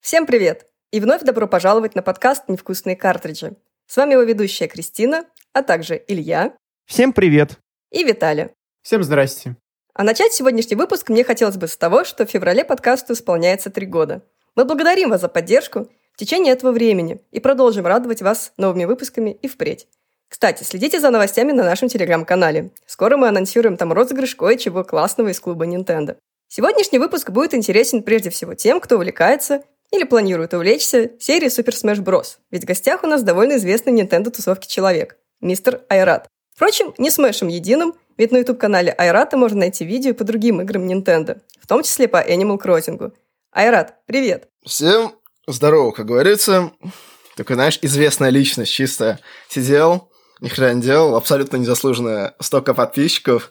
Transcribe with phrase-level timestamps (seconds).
[0.00, 0.66] Всем привет!
[0.92, 3.56] И вновь добро пожаловать на подкаст «Невкусные картриджи».
[3.86, 6.54] С вами его ведущая Кристина, а также Илья.
[6.86, 7.58] Всем привет!
[7.90, 8.50] И Виталий.
[8.82, 9.56] Всем здрасте.
[9.94, 13.86] А начать сегодняшний выпуск мне хотелось бы с того, что в феврале подкасту исполняется три
[13.86, 14.22] года.
[14.56, 19.30] Мы благодарим вас за поддержку в течение этого времени и продолжим радовать вас новыми выпусками
[19.30, 19.88] и впредь.
[20.28, 22.70] Кстати, следите за новостями на нашем телеграм-канале.
[22.86, 26.16] Скоро мы анонсируем там розыгрыш кое-чего классного из клуба Nintendo.
[26.48, 32.02] Сегодняшний выпуск будет интересен прежде всего тем, кто увлекается или планирует увлечься серией Super Smash
[32.02, 32.36] Bros.
[32.50, 36.28] Ведь в гостях у нас довольно известный Nintendo тусовки человек, мистер Айрат.
[36.54, 41.40] Впрочем, не смешем единым, ведь на YouTube-канале Айрата можно найти видео по другим играм Nintendo,
[41.60, 43.12] в том числе по Animal Crossing.
[43.50, 44.48] Айрат, привет!
[44.64, 45.12] Всем
[45.46, 46.72] здорово, как говорится.
[47.36, 49.18] Такой, знаешь, известная личность, чисто
[49.48, 50.08] сидел,
[50.40, 53.50] ни хрена не делал, абсолютно незаслуженно столько подписчиков,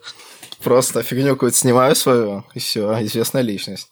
[0.62, 3.88] просто фигню какую-то снимаю свою, и все, известная личность.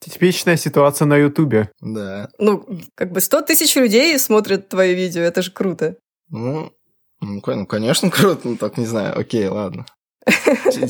[0.00, 1.70] Типичная ситуация на Ютубе.
[1.80, 2.28] Да.
[2.38, 5.96] Ну, как бы 100 тысяч людей смотрят твои видео, это же круто.
[6.28, 6.72] Ну,
[7.20, 9.86] ну, ну конечно, круто, ну так не знаю, окей, ладно.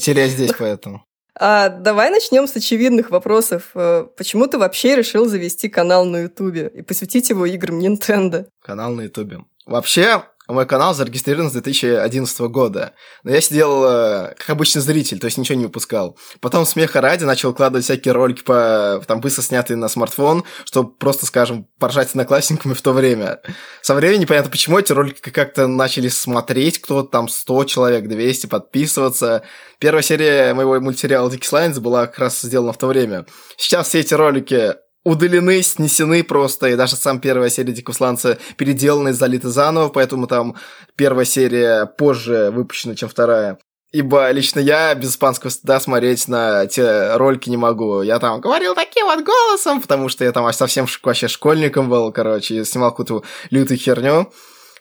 [0.01, 1.05] Терять здесь поэтому.
[1.36, 3.70] А давай начнем с очевидных вопросов.
[3.75, 8.47] Э, почему ты вообще решил завести канал на Ютубе и посвятить его играм Nintendo?
[8.62, 9.41] Канал на Ютубе.
[9.67, 12.92] Вообще, мой канал зарегистрирован с 2011 года.
[13.23, 16.19] Но я сидел э, как обычный зритель, то есть ничего не выпускал.
[16.41, 21.25] Потом смеха ради начал выкладывать всякие ролики, по, там, быстро снятые на смартфон, чтобы просто,
[21.25, 23.41] скажем, поржать с одноклассниками в то время.
[23.81, 29.45] Со временем непонятно, почему эти ролики как-то начали смотреть, кто-то там 100 человек, 200, подписываться.
[29.79, 33.25] Первая серия моего мультсериала Dickie Lines была как раз сделана в то время.
[33.56, 39.12] Сейчас все эти ролики удалены, снесены просто, и даже сам первая серия Дикусланца переделана и
[39.12, 40.56] залита заново, поэтому там
[40.96, 43.58] первая серия позже выпущена, чем вторая.
[43.92, 48.02] Ибо лично я без испанского стыда смотреть на те ролики не могу.
[48.02, 52.56] Я там говорил таким вот голосом, потому что я там совсем вообще школьником был, короче,
[52.56, 54.33] и снимал какую-то лютую херню.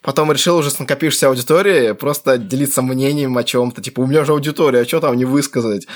[0.02, 3.80] Потом решил уже с накопившейся аудитории просто делиться мнением о чем-то.
[3.80, 5.86] Типа, у меня же аудитория, а что там не высказать?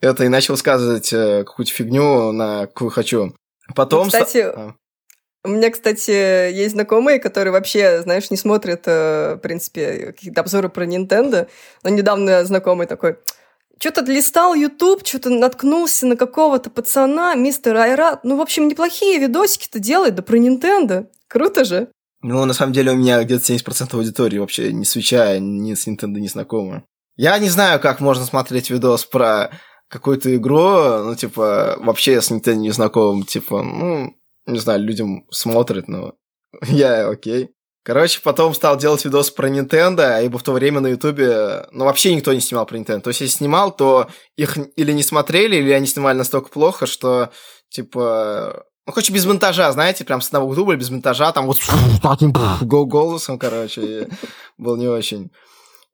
[0.00, 3.32] Это и начал сказать э, какую-то фигню, на какую хочу.
[3.74, 4.04] Потом...
[4.04, 4.74] Ну, кстати, а.
[5.44, 10.68] у меня, кстати, есть знакомые, которые вообще, знаешь, не смотрят, э, в принципе, какие-то обзоры
[10.68, 11.48] про Nintendo.
[11.82, 13.16] Но недавно знакомый такой,
[13.78, 18.24] что-то листал YouTube, что-то наткнулся на какого-то пацана, мистер Айрат.
[18.24, 21.08] Ну, в общем, неплохие видосики-то делает, да про Nintendo.
[21.28, 21.88] Круто же.
[22.22, 26.18] Ну, на самом деле, у меня где-то 70% аудитории вообще не свеча, ни с Nintendo
[26.18, 26.84] не знакомы.
[27.16, 29.50] Я не знаю, как можно смотреть видос про
[29.88, 34.16] какую-то игру, ну, типа, вообще с Nintendo не знакомым, типа, ну,
[34.46, 36.14] не знаю, людям смотрят, но
[36.62, 37.50] я окей.
[37.84, 42.12] Короче, потом стал делать видос про Nintendo, ибо в то время на Ютубе, ну, вообще
[42.14, 43.00] никто не снимал про Nintendo.
[43.00, 47.30] То есть, если снимал, то их или не смотрели, или они снимали настолько плохо, что,
[47.68, 51.58] типа, ну, хоть без монтажа, знаете, прям с одного дубля, без монтажа, там вот
[52.62, 54.08] голосом, короче,
[54.58, 55.30] был не очень.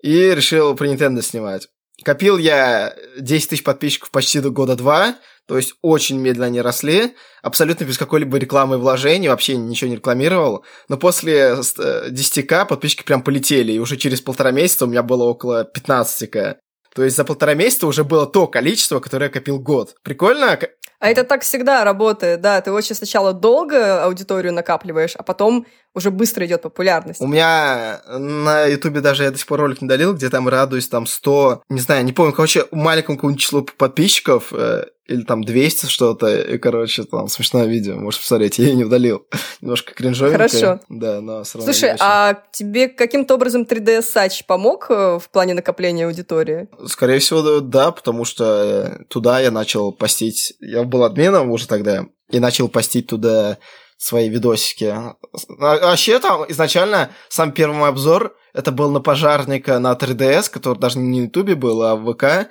[0.02, 1.68] И решил про Nintendo снимать.
[2.04, 5.16] Копил я 10 тысяч подписчиков почти до года два,
[5.46, 9.96] то есть очень медленно они росли, абсолютно без какой-либо рекламы и вложений, вообще ничего не
[9.96, 10.64] рекламировал.
[10.88, 15.64] Но после 10к подписчики прям полетели, и уже через полтора месяца у меня было около
[15.64, 16.56] 15к.
[16.94, 19.94] То есть за полтора месяца уже было то количество, которое я копил год.
[20.02, 20.58] Прикольно?
[21.02, 22.60] А это так всегда работает, да.
[22.60, 27.20] Ты очень сначала долго аудиторию накапливаешь, а потом уже быстро идет популярность.
[27.20, 30.88] У меня на Ютубе даже я до сих пор ролик не долил, где там радуюсь
[30.88, 35.86] там 100, не знаю, не помню, короче, маленькому какому-нибудь числу подписчиков, э, или там 200
[35.86, 39.26] что-то, и, короче, там смешное видео, можешь посмотреть, я ее не удалил.
[39.60, 40.48] Немножко кринжовенькое.
[40.48, 40.80] Хорошо.
[40.88, 46.06] Да, но равно Слушай, а тебе каким-то образом 3DS Сач помог э, в плане накопления
[46.06, 46.68] аудитории?
[46.86, 52.38] Скорее всего, да, потому что туда я начал постить, я был админом уже тогда, и
[52.38, 53.58] начал постить туда
[53.96, 54.84] свои видосики.
[54.84, 55.16] А,
[55.58, 61.20] вообще там изначально сам первый обзор, это был на пожарника на 3DS, который даже не
[61.20, 62.48] на Ютубе был, а в ВК.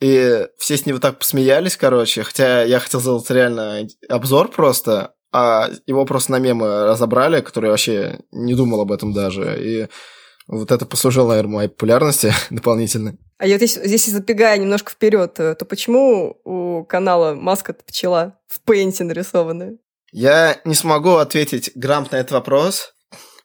[0.00, 2.22] И все с него так посмеялись, короче.
[2.22, 8.20] Хотя я хотел сделать реально обзор просто, а его просто на мемы разобрали, которые вообще
[8.32, 9.56] не думал об этом даже.
[9.62, 9.88] И
[10.48, 13.16] вот это послужило, наверное, моей популярности дополнительно.
[13.38, 19.04] А я здесь, здесь забегая немножко вперед, то почему у канала маска пчела в пейнте
[19.04, 19.76] нарисованная?
[20.10, 22.94] Я не смогу ответить грамотно на этот вопрос.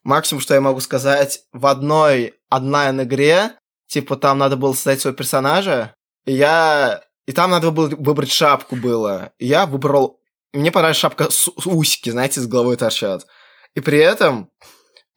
[0.03, 3.51] Максимум, что я могу сказать, в одной онлайн-игре,
[3.87, 5.93] типа, там надо было создать своего персонажа,
[6.25, 7.03] и я...
[7.27, 9.31] И там надо было выбрать шапку было.
[9.37, 10.19] И я выбрал...
[10.53, 13.27] Мне понравилась шапка с усики, знаете, с головой торчат.
[13.75, 14.49] И при этом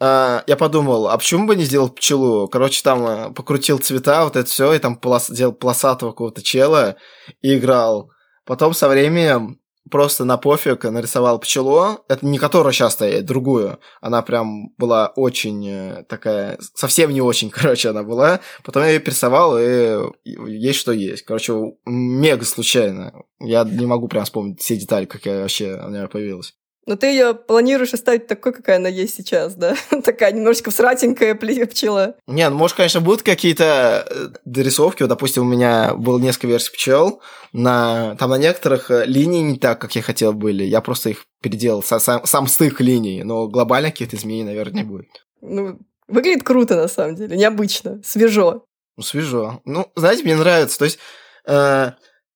[0.04, 2.48] я подумал, а почему бы не сделать пчелу?
[2.48, 6.96] Короче, там э, покрутил цвета, вот это все, и там полос, делал полосатого какого-то чела
[7.42, 8.10] и играл.
[8.44, 9.60] Потом со временем
[9.90, 12.04] просто на пофиг нарисовал пчелу.
[12.08, 13.78] Это не которая сейчас стоит, другую.
[14.00, 18.40] Она прям была очень э, такая, совсем не очень, короче, она была.
[18.64, 21.22] Потом я ее пересовал, и есть что есть.
[21.22, 21.54] Короче,
[21.86, 23.12] мега случайно.
[23.38, 26.54] Я не могу прям вспомнить все детали, как я вообще она появилась.
[26.86, 29.74] Но ты ее планируешь оставить такой, какая она есть сейчас, да?
[30.04, 31.34] Такая немножечко всратенькая
[31.66, 32.16] пчела.
[32.26, 35.02] Не, ну, может, конечно, будут какие-то э, дорисовки.
[35.02, 37.22] Вот, допустим, у меня было несколько версий пчел.
[37.52, 40.64] На, там на некоторых э, линии не так, как я хотел были.
[40.64, 43.22] Я просто их переделал, сам, сам стык линий.
[43.22, 45.26] Но глобально каких-то изменений, наверное, не будет.
[45.40, 47.36] Ну, выглядит круто, на самом деле.
[47.36, 48.66] Необычно, свежо.
[48.96, 49.62] Ну, свежо.
[49.64, 50.78] Ну, знаете, мне нравится.
[50.78, 50.98] То есть...
[51.46, 51.92] Э,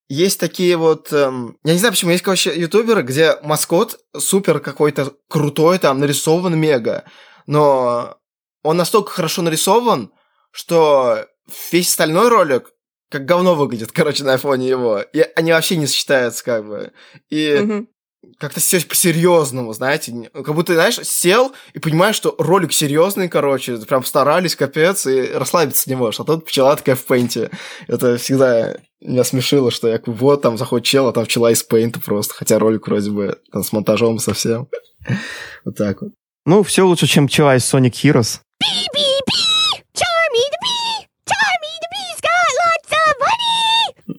[0.09, 1.13] есть такие вот...
[1.13, 6.59] Эм, я не знаю, почему есть, короче, ютуберы, где маскот супер какой-то крутой, там, нарисован
[6.59, 7.05] мега,
[7.45, 8.17] но
[8.63, 10.11] он настолько хорошо нарисован,
[10.51, 11.27] что
[11.71, 12.73] весь остальной ролик
[13.09, 14.99] как говно выглядит, короче, на фоне его.
[14.99, 16.91] И они вообще не сочетаются, как бы.
[17.29, 17.85] И
[18.37, 24.03] как-то все по-серьезному, знаете, как будто, знаешь, сел и понимаешь, что ролик серьезный, короче, прям
[24.03, 27.49] старались, капец, и расслабиться не можешь, а тут пчела такая в пейнте.
[27.87, 31.99] Это всегда меня смешило, что я вот там заходит чел, а там пчела из пейнта
[31.99, 34.67] просто, хотя ролик вроде бы там, с монтажом совсем.
[35.65, 36.11] вот так вот.
[36.45, 38.39] Ну, все лучше, чем пчела из Sonic Heroes.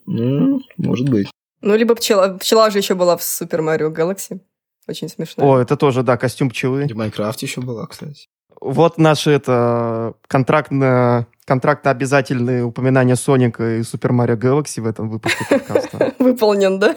[0.07, 1.29] Ну, может быть.
[1.61, 2.39] Ну, либо пчела.
[2.39, 4.41] Пчела же еще была в Супер Марио Галакси.
[4.89, 5.45] Очень смешно.
[5.45, 6.87] О, это тоже, да, костюм пчелы.
[6.87, 8.29] И в Майнкрафте еще была, кстати.
[8.61, 15.45] Вот наши это контрактно, контрактно обязательные упоминания Соника и Супер Марио Галакси в этом выпуске
[15.49, 16.15] подкаста.
[16.19, 16.97] Выполнен, да?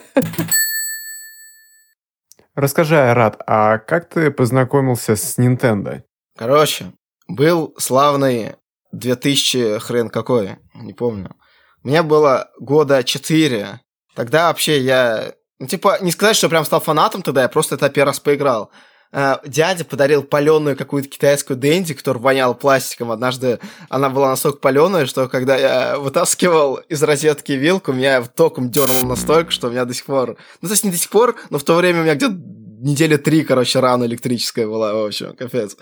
[2.56, 6.04] Расскажи, Айрат, а как ты познакомился с Nintendo?
[6.38, 6.94] Короче,
[7.27, 8.56] был славный
[8.92, 11.36] 2000 хрен какой, не помню.
[11.81, 13.80] Мне было года 4,
[14.15, 15.33] Тогда вообще я...
[15.60, 18.71] Ну, типа, не сказать, что прям стал фанатом тогда, я просто это первый раз поиграл.
[19.12, 23.12] Э, дядя подарил паленую какую-то китайскую дэнди, которая воняла пластиком.
[23.12, 29.04] Однажды она была настолько паленая, что когда я вытаскивал из розетки вилку, меня током дернул
[29.04, 30.38] настолько, что у меня до сих пор...
[30.62, 32.36] Ну, то есть не до сих пор, но в то время у меня где-то
[32.83, 35.77] недели три, короче, рана электрическая была, в общем, капец.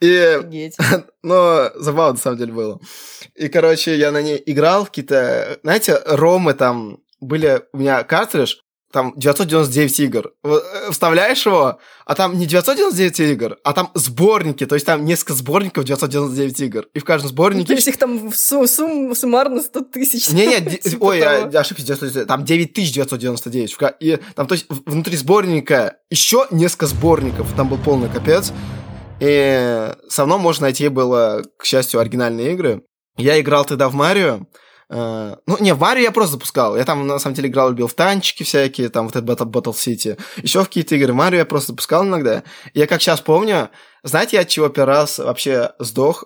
[0.00, 0.70] И...
[1.22, 2.80] Но забавно, на самом деле, было.
[3.34, 5.58] И, короче, я на ней играл, какие-то...
[5.62, 8.56] Знаете, ромы там были у меня картридж,
[8.92, 10.32] там 999 игр.
[10.42, 15.34] Э, вставляешь его, а там не 999 игр, а там сборники, то есть там несколько
[15.34, 16.86] сборников 999 игр.
[16.94, 17.66] И в каждом сборнике...
[17.66, 20.30] То есть их там сум, сум, суммарно 100 тысяч.
[20.30, 23.76] Не-не, типа ой, ошибся, там 9999.
[24.00, 28.52] И там, то есть внутри сборника еще несколько сборников, там был полный капец.
[29.20, 32.82] И со мной можно найти было, к счастью, оригинальные игры.
[33.18, 34.40] Я играл тогда в Марио,
[34.90, 36.76] Uh, ну, не, Марио я просто запускал.
[36.76, 39.72] Я там, на самом деле, играл, любил в танчики всякие, там, вот этот Battle, Battle
[39.72, 40.20] City.
[40.42, 41.12] Еще в какие-то игры.
[41.12, 42.42] Марио я просто запускал иногда.
[42.74, 43.70] И я как сейчас помню,
[44.02, 46.24] знаете, я от чего первый раз вообще сдох,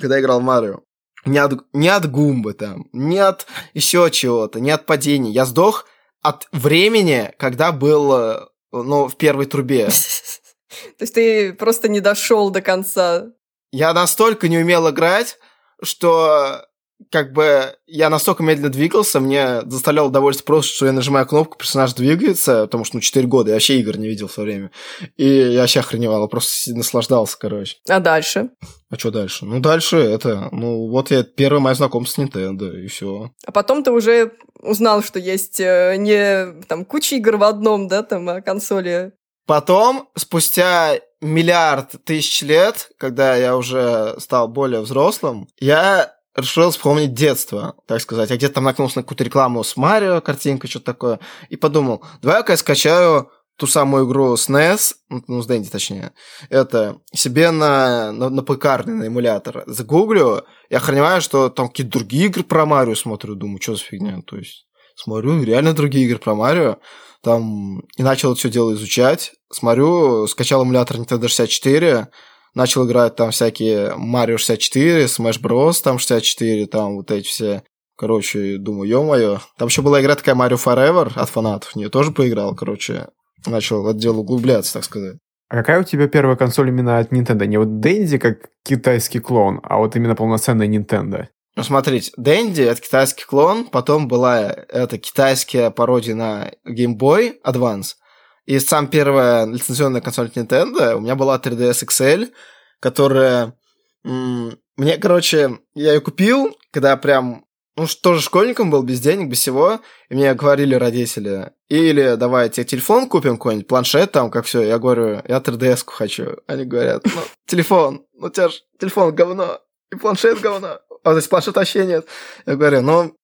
[0.00, 0.80] когда играл в Марио?
[1.24, 5.32] Не от, не от гумбы там, не от еще чего-то, не от падений.
[5.32, 5.86] Я сдох
[6.22, 9.88] от времени, когда был, э, ну, в первой трубе.
[10.98, 13.26] То есть ты просто не дошел до конца.
[13.72, 15.38] Я настолько не умел играть,
[15.82, 16.64] что
[17.10, 21.94] как бы я настолько медленно двигался, мне заставлял удовольствие просто, что я нажимаю кнопку, персонаж
[21.94, 24.70] двигается, потому что, ну, 4 года, я вообще игр не видел в то время.
[25.16, 27.76] И я вообще охреневал, просто наслаждался, короче.
[27.88, 28.50] А дальше?
[28.90, 29.44] А что дальше?
[29.44, 33.30] Ну, дальше это, ну, вот я первое мое знакомство с Nintendo, и все.
[33.46, 38.02] А потом ты уже узнал, что есть э, не там куча игр в одном, да,
[38.02, 39.12] там, а консоли
[39.48, 47.74] Потом, спустя миллиард тысяч лет, когда я уже стал более взрослым, я решил вспомнить детство,
[47.86, 48.30] так сказать.
[48.30, 52.52] Я где-то там наткнулся на какую-то рекламу с Марио, картинка, что-то такое, и подумал, давай-ка
[52.52, 54.94] я скачаю ту самую игру SNES,
[55.26, 56.12] ну, с Дэнди точнее,
[56.48, 59.64] это себе на, на, на ПК, на эмулятор.
[59.66, 64.22] Загуглю, я охреневаю, что там какие-то другие игры про Марио смотрю, думаю, что за фигня,
[64.24, 66.76] то есть смотрю, реально другие игры про Марио,
[67.22, 72.08] там, и начал это все дело изучать, смотрю, скачал эмулятор Nintendo 64,
[72.54, 75.82] начал играть там всякие Mario 64, Smash Bros.
[75.82, 77.62] там 64, там вот эти все.
[77.96, 79.38] Короче, думаю, ё-моё.
[79.56, 81.72] Там еще была игра такая Mario Forever от фанатов.
[81.72, 83.08] В нее тоже поиграл, короче.
[83.46, 85.16] Начал дело углубляться, так сказать.
[85.48, 87.46] А какая у тебя первая консоль именно от Nintendo?
[87.46, 91.26] Не вот Dendy как китайский клон, а вот именно полноценная Nintendo?
[91.56, 97.94] Ну, смотрите, Dendy— это китайский клон, потом была это китайская пародия на Game Boy Advance—
[98.48, 102.32] и сам первая лицензионная консоль Nintendo у меня была 3DS XL,
[102.80, 103.54] которая...
[104.02, 107.44] Мне, короче, я ее купил, когда прям,
[107.76, 113.10] ну, тоже школьником был, без денег, без всего, и мне говорили родители, или давай телефон
[113.10, 114.62] купим какой-нибудь, планшет там, как все.
[114.62, 116.38] Я говорю, я 3DS хочу.
[116.46, 119.60] Они говорят, ну, телефон, ну, у тебя же телефон говно,
[119.92, 120.78] и планшет говно.
[121.04, 122.08] А, то есть планшет вообще нет.
[122.46, 123.14] Я говорю, ну,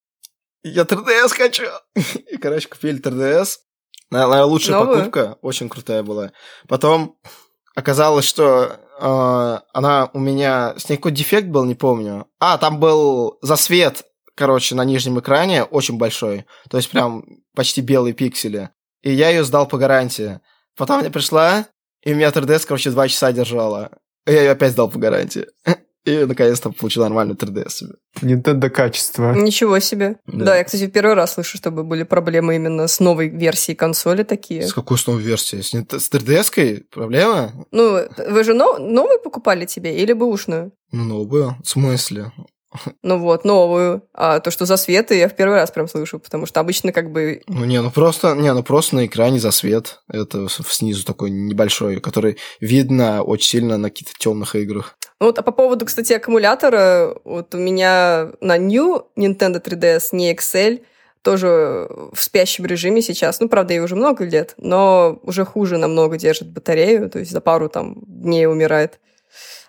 [0.64, 1.64] я 3DS хочу.
[2.30, 3.60] И, короче, купили 3DS.
[4.14, 4.98] Наверное, лучшая Новую?
[4.98, 6.30] покупка, очень крутая была.
[6.68, 7.16] Потом
[7.74, 10.74] оказалось, что э, она у меня...
[10.78, 12.28] С ней какой дефект был, не помню.
[12.38, 14.04] А, там был засвет,
[14.36, 16.46] короче, на нижнем экране очень большой.
[16.70, 17.24] То есть прям
[17.56, 18.70] почти белые пиксели.
[19.02, 20.40] И я ее сдал по гарантии.
[20.76, 21.66] Потом она пришла,
[22.02, 23.90] и у меня 3DS, короче, два часа держала.
[24.26, 25.46] И я ее опять сдал по гарантии.
[26.04, 27.94] И наконец-то получил нормальный 3DS себе.
[28.20, 29.32] Nintendo качество.
[29.32, 30.16] Ничего себе.
[30.26, 30.44] Да.
[30.44, 30.56] Да.
[30.56, 34.66] я, кстати, первый раз слышу, чтобы были проблемы именно с новой версией консоли такие.
[34.66, 34.98] С какой?
[34.98, 37.52] С, Nint- с 3DS-кой проблема?
[37.70, 40.72] Ну, вы же но- новую покупали тебе или бэушную?
[40.92, 41.56] Ну, новую.
[41.64, 42.32] В смысле?
[43.02, 44.02] Ну вот, новую.
[44.12, 47.12] А то, что за светы, я в первый раз прям слышу, потому что обычно как
[47.12, 47.40] бы...
[47.46, 50.00] Ну, не, ну просто, не, ну просто на экране засвет.
[50.08, 54.96] Это снизу такой небольшой, который видно очень сильно на каких-то темных играх.
[55.24, 60.34] Ну Вот, а по поводу, кстати, аккумулятора, вот у меня на New Nintendo 3DS, не
[60.34, 60.84] XL,
[61.22, 63.40] тоже в спящем режиме сейчас.
[63.40, 67.40] Ну, правда, ей уже много лет, но уже хуже намного держит батарею, то есть за
[67.40, 69.00] пару там дней умирает.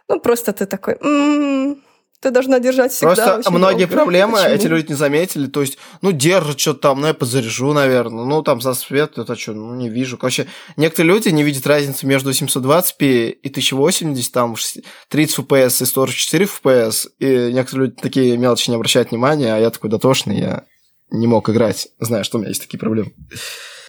[0.10, 1.82] Ну, просто ты такой, «М,
[2.26, 3.94] ты должна держать всегда Просто многие долго».
[3.94, 4.54] проблемы Почему?
[4.56, 5.46] эти люди не заметили.
[5.46, 8.26] То есть, ну, держит что-то там, ну, я подзаряжу, наверное.
[8.26, 10.18] Ну, там за свет, это что, ну, не вижу.
[10.18, 15.86] Короче, некоторые люди не видят разницы между 720p и 1080, там, ш- 30 FPS и
[15.86, 17.08] 44 FPS.
[17.20, 20.64] И некоторые люди такие мелочи не обращают внимания, а я такой дотошный, я
[21.12, 23.12] не мог играть, зная, что у меня есть такие проблемы.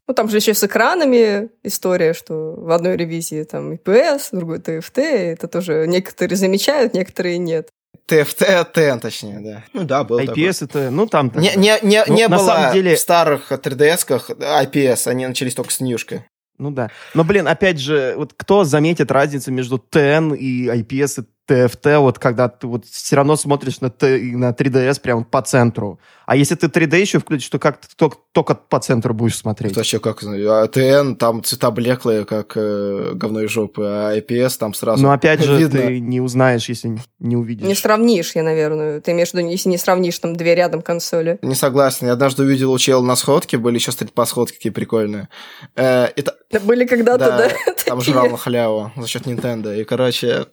[0.08, 4.58] Ну, там же еще с экранами история, что в одной ревизии там IPS, в другой
[4.58, 7.70] TFT, это тоже некоторые замечают, некоторые нет.
[8.08, 9.64] TFT, TN, точнее, да.
[9.72, 10.44] Ну да, был такой.
[10.44, 11.32] IPS это, ну там...
[11.34, 15.54] Не, не, не, Ну, не на было самом деле- в старых 3DS-ках IPS, они начались
[15.54, 16.24] только с ньюшкой.
[16.58, 16.90] Ну да.
[17.14, 22.18] Но, блин, опять же, вот кто заметит разницу между TN и IPS и TFT, вот
[22.18, 26.00] когда ты вот все равно смотришь на, на 3DS прям по центру.
[26.26, 29.72] А если ты 3D еще включишь, то как ты только, только по центру будешь смотреть?
[29.72, 34.58] Это вообще как, а TN, там цвета блеклые, как э, говно из жопы, а IPS
[34.58, 35.82] там сразу Но опять же, видно.
[35.82, 37.66] ты не узнаешь, если не увидишь.
[37.66, 39.00] Не сравнишь, я, наверное.
[39.00, 41.38] Ты имеешь в виду, если не сравнишь там две рядом консоли.
[41.42, 42.06] Не согласен.
[42.06, 45.28] Я однажды увидел у чела на сходке, были еще стрит по сходке такие прикольные.
[45.76, 47.74] Э, и Да Были когда-то, да, да?
[47.84, 49.80] там жрал на халяву за счет Nintendo.
[49.80, 50.46] И, короче,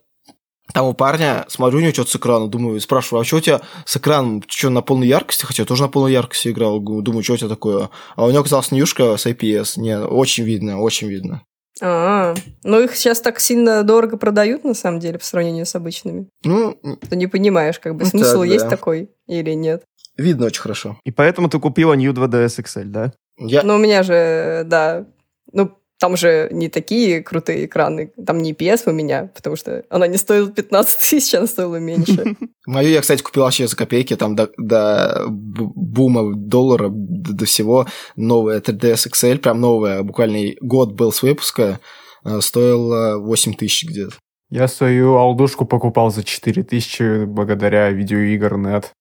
[0.73, 3.61] там у парня, смотрю, у него что-то с экрана, думаю, спрашиваю, а что у тебя
[3.85, 5.45] с экраном, что, на полной яркости?
[5.45, 7.89] Хотя я тоже на полной яркости играл, думаю, что у тебя такое?
[8.15, 9.79] А у него оказалась ньюшка с IPS.
[9.79, 11.43] Не, очень видно, очень видно.
[11.81, 16.27] А, ну их сейчас так сильно дорого продают, на самом деле, по сравнению с обычными.
[16.43, 16.77] Ну,
[17.09, 18.69] Ты не понимаешь, как бы, Ну, смысл так, есть да.
[18.69, 19.83] такой или нет.
[20.17, 20.97] видно очень хорошо.
[21.03, 23.13] И поэтому ты купила New 2DS XL, да?
[23.39, 25.05] Я, Но у меня же, да,
[25.51, 25.71] ну,
[26.03, 30.17] там же не такие крутые экраны, там не IPS у меня, потому что она не
[30.17, 32.35] стоила 15 тысяч, она стоила меньше.
[32.65, 37.45] Мою я, кстати, купил вообще за копейки, там до, до бу- бума доллара, до, до
[37.45, 37.87] всего.
[38.17, 41.79] Новая 3DS XL, прям новая, буквально год был с выпуска,
[42.25, 44.15] э, стоила 8 тысяч где-то.
[44.49, 48.91] Я свою алдушку покупал за 4000 благодаря видеоигр нет.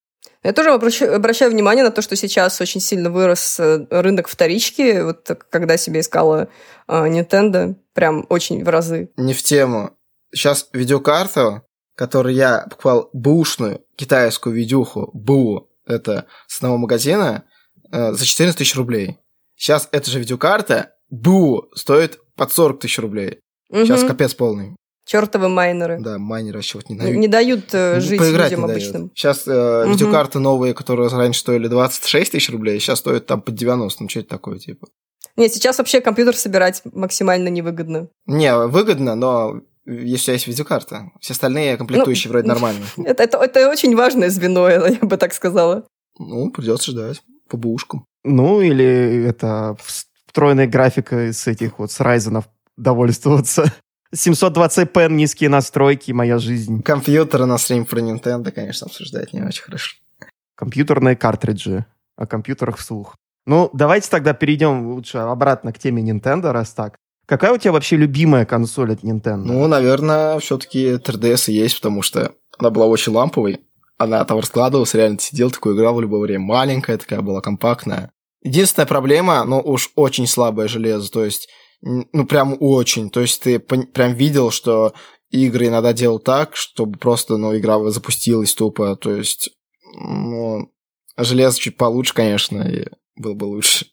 [0.45, 5.01] Я тоже обращаю, внимание на то, что сейчас очень сильно вырос э, рынок вторички.
[5.03, 6.49] Вот когда себе искала
[6.89, 9.11] э, Nintendo, прям очень в разы.
[9.17, 9.97] Не в тему.
[10.35, 11.63] Сейчас видеокарту,
[11.95, 17.45] которую я покупал бушную китайскую видюху, БУ, это с одного магазина,
[17.93, 19.19] э, за 14 тысяч рублей.
[19.55, 23.39] Сейчас эта же видеокарта, БУ, стоит под 40 тысяч рублей.
[23.71, 24.77] Сейчас капец полный.
[25.05, 25.99] Чертовы майнеры.
[26.01, 27.17] Да, майнеры вообще вот не Не, дают.
[27.19, 28.83] не дают э, Ну, жить поиграть людям не дают.
[28.83, 29.11] обычным.
[29.15, 29.93] Сейчас э, Мгм.
[29.93, 34.03] видеокарты новые, которые раньше стоили 26 тысяч рублей, сейчас стоят там под 90.
[34.03, 34.87] Ну, что это такое, типа?
[35.37, 38.09] Нет, сейчас вообще компьютер собирать максимально невыгодно.
[38.27, 41.11] Не, выгодно, но если у тебя есть видеокарта.
[41.21, 42.85] Все остальные комплектующие вроде нормальные.
[43.05, 45.85] Это, это, это очень важное звено, я бы так сказала.
[46.19, 47.23] Ну, придется ждать.
[47.49, 48.05] По бушкам.
[48.25, 52.45] Ну, или это встроенная графика с этих вот, с Ryzen
[52.77, 53.73] довольствоваться.
[54.15, 56.83] 720p, низкие настройки, моя жизнь.
[56.83, 59.97] Компьютеры на стрим про Nintendo, конечно, обсуждать не очень хорошо.
[60.55, 61.87] Компьютерные картриджи.
[62.17, 63.17] О компьютерах вслух.
[63.47, 66.97] Ну, давайте тогда перейдем лучше обратно к теме Nintendo, раз так.
[67.27, 69.45] Какая у тебя вообще любимая консоль от Nintendo?
[69.45, 73.61] Ну, наверное, все-таки 3DS и есть, потому что она была очень ламповой.
[73.97, 76.45] Она там раскладывалась, реально сидел, такой играл в любое время.
[76.45, 78.11] Маленькая такая была, компактная.
[78.43, 81.49] Единственная проблема, ну уж очень слабое железо, то есть,
[81.83, 83.11] ну прям очень.
[83.11, 84.95] То есть ты прям видел, что
[85.31, 88.97] игры иногда делал так, чтобы просто, ну, игра запустилась тупо.
[88.97, 89.51] То есть,
[89.95, 90.71] ну,
[91.17, 92.87] железо чуть получше, конечно, и
[93.17, 93.87] было бы лучше.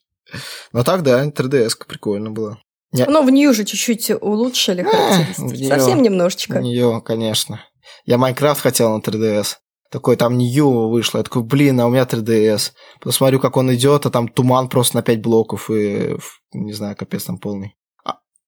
[0.73, 2.59] Но так, да, 3DS прикольно было.
[2.91, 3.05] Не...
[3.05, 5.61] Ну, в нее же чуть-чуть улучшили характеристики.
[5.61, 6.59] Нее, Совсем немножечко.
[6.59, 7.63] В нее, конечно.
[8.05, 9.55] Я Майнкрафт хотел на 3DS.
[9.91, 11.17] Такой, там Нью вышло.
[11.19, 12.73] Я такой, блин, а у меня 3DS.
[13.01, 16.15] Посмотрю, как он идет, а там туман просто на 5 блоков и,
[16.53, 17.75] не знаю, капец там полный.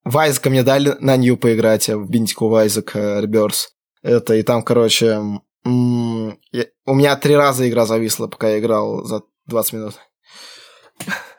[0.03, 3.69] А, Вайзека мне дали на Нью поиграть, в Бинтику Вайзек Реберс.
[4.01, 5.21] Это, и там, короче,
[5.63, 9.93] я, у меня три раза игра зависла, пока я играл за 20 минут.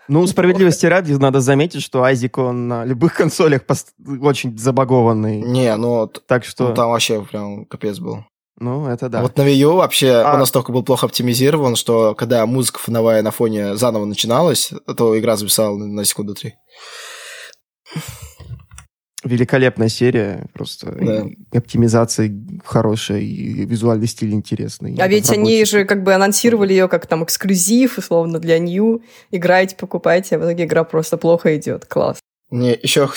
[0.09, 5.40] Ну, справедливости ради, надо заметить, что Айзик, он на любых консолях пост- очень забагованный.
[5.40, 6.69] Не, ну, так что...
[6.69, 8.25] Ну, там вообще прям капец был.
[8.59, 9.23] Ну, это да.
[9.23, 10.35] Вот на Wii U вообще а...
[10.35, 15.37] он настолько был плохо оптимизирован, что когда музыка фоновая на фоне заново начиналась, то игра
[15.37, 16.54] зависала на секунду три.
[19.24, 21.26] Великолепная серия, просто да.
[21.52, 22.32] и оптимизация
[22.64, 24.96] хорошая, и визуальный стиль интересный.
[24.98, 29.02] А ведь они же как бы анонсировали ее как там эксклюзив, условно, для New.
[29.30, 31.84] Играйте, покупайте, а в итоге игра просто плохо идет.
[31.86, 32.18] Класс.
[32.52, 33.08] Не, еще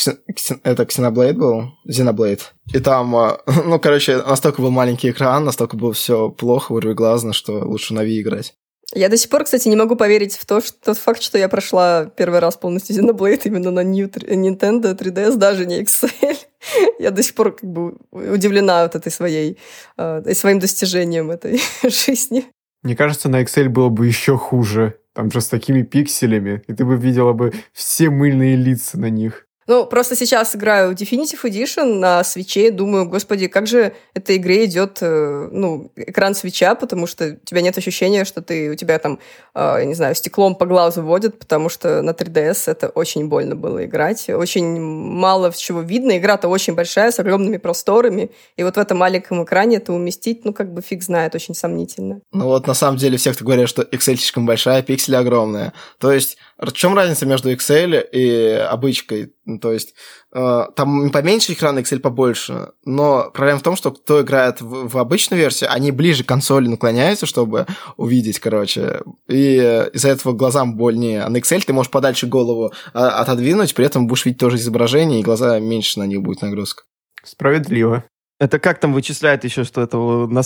[0.63, 2.41] это Xenoblade был, Xenoblade.
[2.73, 7.59] И там, а, ну, короче, настолько был маленький экран, настолько было все плохо, вырвиглазно, что
[7.65, 8.53] лучше на Wii играть.
[8.93, 11.49] Я до сих пор, кстати, не могу поверить в то, что тот факт, что я
[11.49, 16.37] прошла первый раз полностью Xenoblade именно на New Nintendo 3DS, даже не XL.
[16.99, 19.57] я до сих пор как бы удивлена вот этой своей,
[19.97, 22.45] э, своим достижением этой жизни.
[22.83, 24.99] Мне кажется, на Excel было бы еще хуже.
[25.13, 29.44] Там же с такими пикселями, и ты бы видела бы все мыльные лица на них.
[29.67, 34.65] Ну, просто сейчас играю в Definitive Edition на свече, думаю, господи, как же этой игре
[34.65, 38.99] идет, э, ну, экран свеча, потому что у тебя нет ощущения, что ты, у тебя
[38.99, 39.19] там,
[39.55, 43.55] э, я не знаю, стеклом по глазу водят, потому что на 3DS это очень больно
[43.55, 44.29] было играть.
[44.29, 46.15] Очень мало чего видно.
[46.17, 50.53] Игра-то очень большая, с огромными просторами, и вот в этом маленьком экране это уместить, ну,
[50.53, 52.21] как бы фиг знает, очень сомнительно.
[52.31, 55.73] Ну вот, на самом деле, все, кто говорят, что Excel слишком большая, пиксели огромные.
[55.97, 59.33] То есть, в чем разница между Excel и обычкой?
[59.45, 59.93] Ну, то есть
[60.33, 64.97] э, там поменьше экрана, Excel побольше, но проблема в том, что кто играет в, в
[64.97, 69.57] обычную версию, они ближе к консоли наклоняются, чтобы увидеть, короче, и
[69.93, 71.23] из-за этого глазам больнее.
[71.23, 75.19] А на Excel ты можешь подальше голову э, отодвинуть, при этом будешь видеть тоже изображение,
[75.19, 76.83] и глаза меньше на них будет нагрузка.
[77.23, 78.05] Справедливо.
[78.37, 80.41] Это как там вычисляет еще, что это на,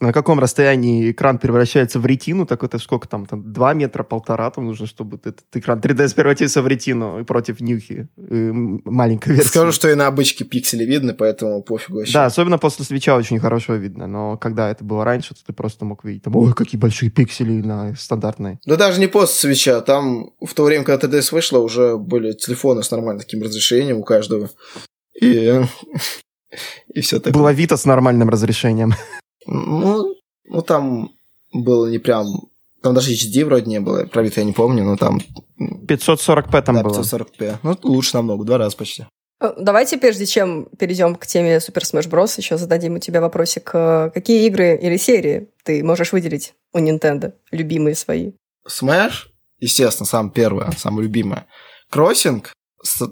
[0.00, 4.50] на каком расстоянии экран превращается в ретину, так это сколько там, там 2 метра, полтора
[4.50, 9.48] там нужно, чтобы этот экран 3D превратился в ретину против нюхи э, маленькой версии.
[9.48, 12.14] Скажу, что и на обычке пиксели видно, поэтому пофигу вообще.
[12.14, 15.84] Да, особенно после свеча очень хорошо видно, но когда это было раньше, то ты просто
[15.84, 18.60] мог видеть, там, ой, какие большие пиксели на стандартной.
[18.64, 22.82] Да даже не после свеча, там в то время, когда 3DS вышло, уже были телефоны
[22.82, 24.48] с нормальным таким разрешением у каждого.
[25.20, 25.62] И
[26.92, 27.32] и все такое.
[27.32, 28.92] Было Вита с нормальным разрешением.
[29.48, 30.16] Ну,
[30.48, 31.12] ну, там
[31.52, 32.26] было не прям...
[32.82, 35.20] Там даже HD вроде не было, про Вита я не помню, но там...
[35.60, 37.00] 540p там да, было.
[37.00, 37.58] 540p.
[37.62, 39.06] Ну, лучше намного, два раза почти.
[39.40, 43.70] Э, давайте, прежде чем перейдем к теме Super Smash Bros., еще зададим у тебя вопросик.
[43.74, 48.32] Э, какие игры или серии ты можешь выделить у Nintendo, любимые свои?
[48.68, 49.28] Smash,
[49.60, 51.46] естественно, самая первая, самая любимая.
[51.90, 52.52] Кроссинг,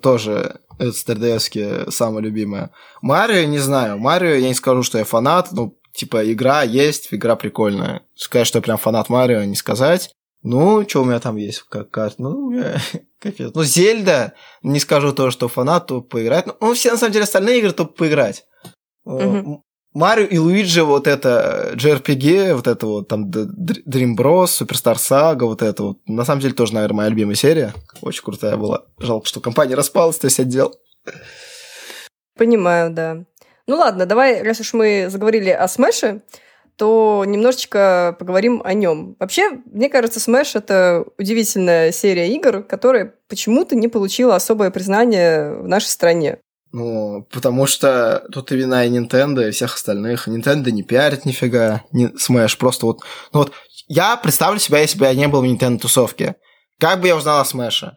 [0.02, 2.70] тоже это с 3DS самое любимое.
[3.02, 3.98] Марио, не знаю.
[3.98, 5.48] Марио, я не скажу, что я фанат.
[5.52, 8.02] Ну, типа, игра есть, игра прикольная.
[8.14, 10.10] Сказать, что я прям фанат Марио, не сказать.
[10.42, 11.62] Ну, что у меня там есть?
[11.62, 12.52] Как, как ну,
[13.18, 13.52] капец.
[13.54, 16.46] Ну, Зельда, не скажу то, что фанат, то поиграть.
[16.60, 18.44] Ну, все, на самом деле, остальные игры, то поиграть.
[19.04, 19.64] Угу.
[19.94, 25.62] Марио и Луиджи, вот это JRPG, вот это вот там Dream Bros, Superstar Saga, вот
[25.62, 25.98] это вот.
[26.06, 27.72] На самом деле тоже, наверное, моя любимая серия.
[28.02, 28.82] Очень крутая была.
[28.98, 30.74] Жалко, что компания распалась, то есть отдел.
[32.36, 33.24] Понимаю, да.
[33.68, 36.22] Ну ладно, давай, раз уж мы заговорили о Смэше,
[36.76, 39.16] то немножечко поговорим о нем.
[39.20, 45.68] Вообще, мне кажется, Smash— это удивительная серия игр, которая почему-то не получила особое признание в
[45.68, 46.38] нашей стране.
[46.76, 50.26] Ну, потому что тут и вина и Nintendo, и всех остальных.
[50.26, 51.84] Nintendo не пиарит нифига.
[51.92, 53.02] Не, Smash просто вот...
[53.32, 53.52] Ну вот,
[53.86, 56.34] я представлю себя, если бы я не был в Nintendo тусовке.
[56.80, 57.92] Как бы я узнал о Smash?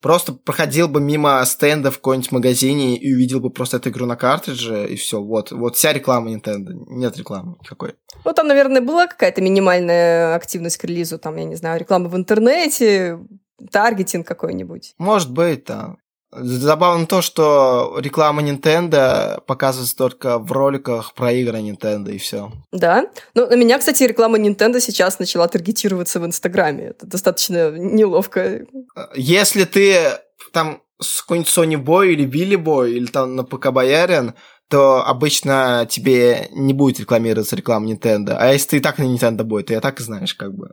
[0.00, 4.16] Просто проходил бы мимо стенда в каком-нибудь магазине и увидел бы просто эту игру на
[4.16, 5.20] картридже, и все.
[5.22, 6.70] Вот, вот вся реклама Nintendo.
[6.86, 7.96] Нет рекламы никакой.
[8.24, 12.16] Ну, там, наверное, была какая-то минимальная активность к релизу, там, я не знаю, реклама в
[12.16, 13.18] интернете,
[13.70, 14.94] таргетинг какой-нибудь.
[14.96, 15.96] Может быть, да.
[16.34, 22.50] Забавно то, что реклама Nintendo показывается только в роликах про игры Nintendo и все.
[22.72, 23.06] Да.
[23.34, 26.84] Ну, на меня, кстати, реклама Nintendo сейчас начала таргетироваться в Инстаграме.
[26.84, 28.64] Это достаточно неловко.
[29.14, 30.18] Если ты
[30.52, 34.34] там с какой-нибудь Sony Boy или Billy Boy или там на ПК Боярин,
[34.72, 38.34] то обычно тебе не будет рекламироваться реклама Nintendo.
[38.38, 40.70] А если ты и так на Nintendo будет, то я так и знаешь, как бы.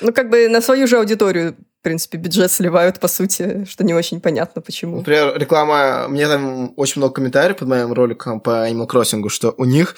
[0.00, 3.94] Ну, как бы на свою же аудиторию, в принципе, бюджет сливают, по сути, что не
[3.94, 4.98] очень понятно, почему.
[4.98, 6.06] Например, реклама...
[6.06, 9.96] Мне там очень много комментариев под моим роликом по Animal Crossing, что у них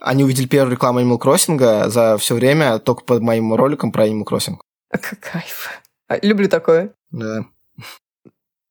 [0.00, 4.24] они увидели первую рекламу Animal Crossing за все время только под моим роликом про Animal
[4.24, 4.54] Crossing.
[4.90, 5.68] А как кайф.
[6.08, 6.94] А, люблю такое.
[7.10, 7.44] Да.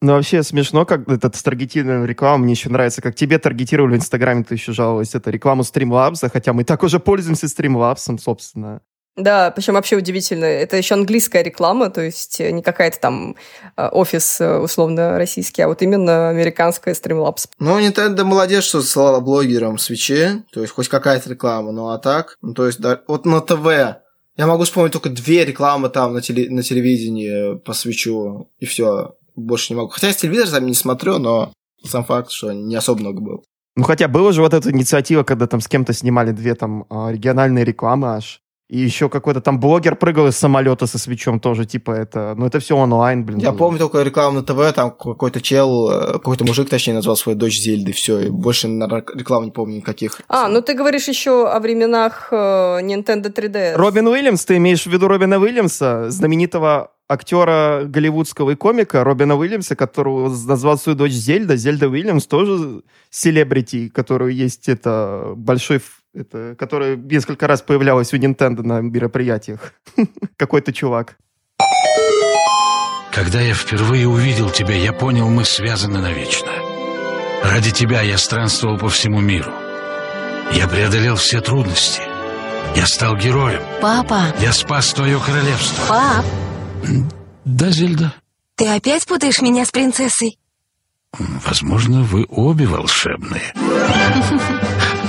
[0.03, 2.43] Ну, вообще смешно, как этот с таргетированной рекламой.
[2.43, 6.51] Мне еще нравится, как тебе таргетировали в Инстаграме, ты еще жаловалась, это рекламу стримлабса, хотя
[6.51, 8.81] мы так уже пользуемся стримлабсом, собственно.
[9.15, 10.43] Да, причем вообще удивительно.
[10.43, 13.37] Это еще английская реклама, то есть не какая-то там
[13.77, 17.47] э, офис э, условно российский, а вот именно американская Streamlabs.
[17.59, 22.37] Ну, Nintendo молодец, что засылала блогерам свечи, то есть хоть какая-то реклама, ну а так,
[22.41, 23.65] ну, то есть да, вот на ТВ
[24.35, 29.15] я могу вспомнить только две рекламы там на, теле, на телевидении по свечу, и все
[29.35, 29.89] больше не могу.
[29.89, 33.41] Хотя я с телевизора там не смотрю, но сам факт, что не особо много было.
[33.75, 37.11] Ну, хотя была же вот эта инициатива, когда там с кем-то снимали две там а,
[37.11, 38.39] региональные рекламы аж.
[38.69, 42.33] И еще какой-то там блогер прыгал из самолета со свечом тоже, типа это...
[42.35, 43.39] Ну, это все онлайн, блин.
[43.39, 43.57] Я было.
[43.57, 47.59] помню только рекламу на ТВ, там какой-то чел, э, какой-то мужик, точнее, назвал свою дочь
[47.59, 50.21] Зельды, все, и больше на рекламу не помню никаких.
[50.27, 53.75] А, ну ты говоришь еще о временах э, Nintendo 3DS.
[53.75, 59.75] Робин Уильямс, ты имеешь в виду Робина Уильямса, знаменитого актера голливудского и комика Робина Уильямса,
[59.75, 61.55] которого назвал свою дочь Зельда.
[61.55, 65.81] Зельда Уильямс тоже селебрити, которую есть это большой,
[66.13, 69.73] это, которая несколько раз появлялась у Nintendo на мероприятиях.
[70.37, 71.17] Какой-то чувак.
[73.13, 76.51] Когда я впервые увидел тебя, я понял, мы связаны навечно.
[77.43, 79.51] Ради тебя я странствовал по всему миру.
[80.51, 82.01] Я преодолел все трудности.
[82.75, 83.61] Я стал героем.
[83.81, 85.85] Папа, Я спас твое королевство.
[85.87, 86.25] пап,
[87.45, 88.13] Да, Зельда?
[88.55, 90.39] ты опять путаешь меня с принцессой?
[91.45, 93.53] Возможно, вы обе волшебные.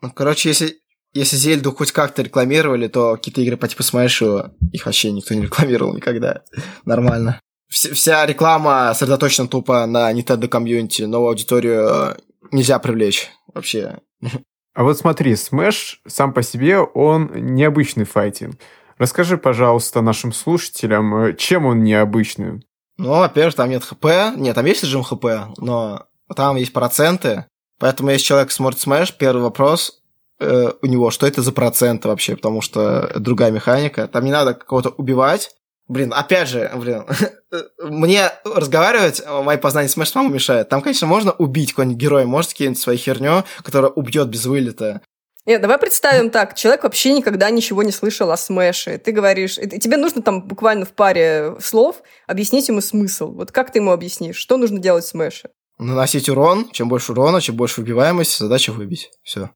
[0.00, 0.78] Ну, короче, если,
[1.12, 5.42] если Зельду хоть как-то рекламировали, то какие-то игры по типу Смэшу их вообще никто не
[5.42, 6.42] рекламировал никогда.
[6.84, 7.40] Нормально.
[7.68, 12.16] Вся, вся реклама сосредоточена тупо на Nintendo комьюнити, новую аудиторию э,
[12.52, 13.98] нельзя привлечь вообще.
[14.78, 18.60] А вот смотри, Smash сам по себе, он необычный файтинг.
[18.96, 22.62] Расскажи, пожалуйста, нашим слушателям, э, чем он необычный?
[22.96, 24.36] Ну, во-первых, там нет ХП.
[24.36, 27.46] Нет, там есть режим ХП, но там есть проценты.
[27.80, 30.00] Поэтому, если человек смотрит Smash, первый вопрос
[30.38, 34.06] э, у него, что это за проценты вообще, потому что другая механика.
[34.06, 35.56] Там не надо кого-то убивать.
[35.88, 37.06] Блин, опять же, блин,
[37.82, 40.68] мне разговаривать, мои познания Smash самому мешает.
[40.68, 45.00] Там, конечно, можно убить какой-нибудь героя, может кинуть свою херню, которая убьет без вылета.
[45.46, 46.54] Нет, давай представим так.
[46.54, 48.98] Человек вообще никогда ничего не слышал о смэше.
[48.98, 53.32] Ты говоришь, и тебе нужно там буквально в паре слов объяснить ему смысл.
[53.32, 55.48] Вот как ты ему объяснишь, что нужно делать в смэше?
[55.78, 59.10] Наносить урон, чем больше урона, чем больше выбиваемости, задача выбить.
[59.22, 59.48] Все.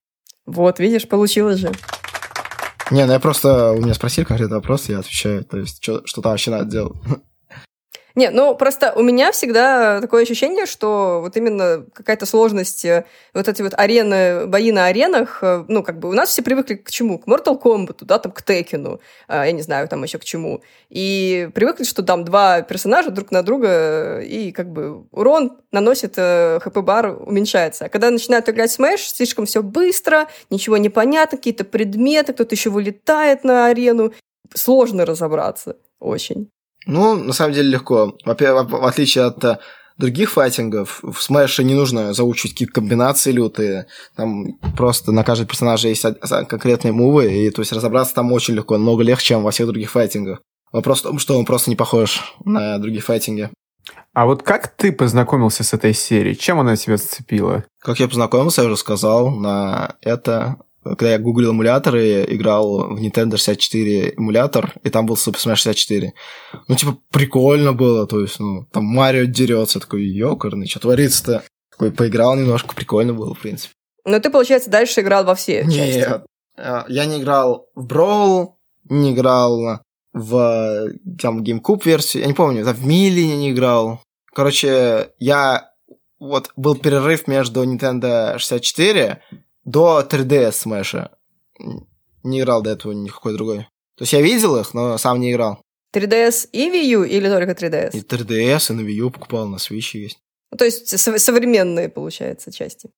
[0.47, 1.73] Вот, видишь, получилось же.
[2.93, 6.21] Не, ну я просто, у меня спросили конкретный вопрос, я отвечаю, то есть что, что
[6.21, 6.97] там вообще надо делать.
[8.15, 13.49] Не, ну просто у меня всегда такое ощущение, что вот именно какая-то сложность, э, вот
[13.49, 16.91] эти вот арены, бои на аренах, э, ну как бы у нас все привыкли к
[16.91, 17.19] чему?
[17.19, 20.63] К Mortal Kombat, да, там к Текину, я не знаю, там еще к чему.
[20.91, 27.17] И привыкли, что там два персонажа друг на друга, и как бы урон наносит, хп-бар
[27.27, 27.87] уменьшается.
[27.87, 32.71] А когда начинают играть Smash, слишком все быстро, ничего не понятно, какие-то предметы, кто-то еще
[32.71, 34.13] вылетает на арену.
[34.55, 36.51] Сложно разобраться, очень.
[36.87, 38.17] Ну, на самом деле легко.
[38.25, 39.59] Во-первых, в отличие от э,
[39.97, 43.87] других файтингов, в Смэше не нужно заучивать какие-то комбинации лютые.
[44.17, 46.05] Там просто на каждом персонаже есть
[46.49, 49.91] конкретные мувы, и то есть разобраться там очень легко, много легче, чем во всех других
[49.91, 50.41] файтингах.
[50.73, 53.51] Вопрос в том, что он просто не похож на другие файтинги.
[54.15, 56.37] А вот как ты познакомился с этой серией?
[56.37, 57.65] Чем она тебя зацепила?
[57.81, 63.37] Как я познакомился, я уже сказал, на это когда я гуглил эмуляторы, играл в Nintendo
[63.37, 66.13] 64 эмулятор, и там был Super Smash 64.
[66.69, 71.45] Ну, типа, прикольно было, то есть, ну, там Марио дерется, такой, ёкарный, что творится-то?
[71.71, 73.75] Такой, поиграл немножко, прикольно было, в принципе.
[74.05, 76.21] Но ты, получается, дальше играл во все Нет, части.
[76.89, 78.55] я не играл в Brawl,
[78.91, 79.81] не играл
[80.13, 84.01] в там GameCube версию, я не помню, в Мили не играл.
[84.35, 85.71] Короче, я
[86.19, 89.23] вот был перерыв между Nintendo 64
[89.65, 91.11] до 3DS Smash.
[92.23, 93.69] Не играл до этого никакой другой.
[93.97, 95.61] То есть я видел их, но сам не играл.
[95.95, 97.91] 3DS и Wii U или только 3DS?
[97.93, 100.19] И 3DS, и на Wii U покупал, на Switch есть.
[100.51, 102.91] Ну, то есть со- современные, получается, части.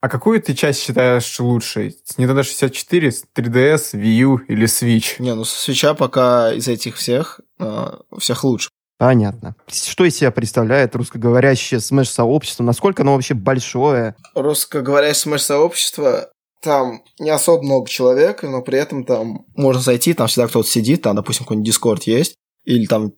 [0.00, 1.90] А какую ты часть считаешь лучшей?
[2.04, 5.16] С Nintendo 64, с 3DS, Wii U или Switch?
[5.18, 7.86] Не, ну со Switch пока из этих всех, э,
[8.18, 8.70] всех лучше.
[9.00, 9.56] Понятно.
[9.66, 12.62] Что из себя представляет русскоговорящее Smash-сообщество?
[12.64, 14.14] Насколько оно вообще большое?
[14.34, 16.28] Русскоговорящее Smash-сообщество
[16.62, 21.00] там не особо много человек, но при этом там можно зайти, там всегда кто-то сидит,
[21.00, 22.34] там, допустим, какой-нибудь Discord есть,
[22.64, 23.12] или там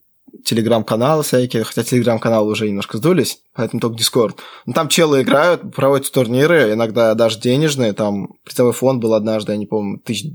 [0.44, 4.38] телеграм-каналы всякие, хотя телеграм-каналы уже немножко сдулись, поэтому только Discord.
[4.66, 9.58] Но там челы играют, проводят турниры, иногда даже денежные, там призовой фонд был однажды, я
[9.58, 10.30] не помню, тысяч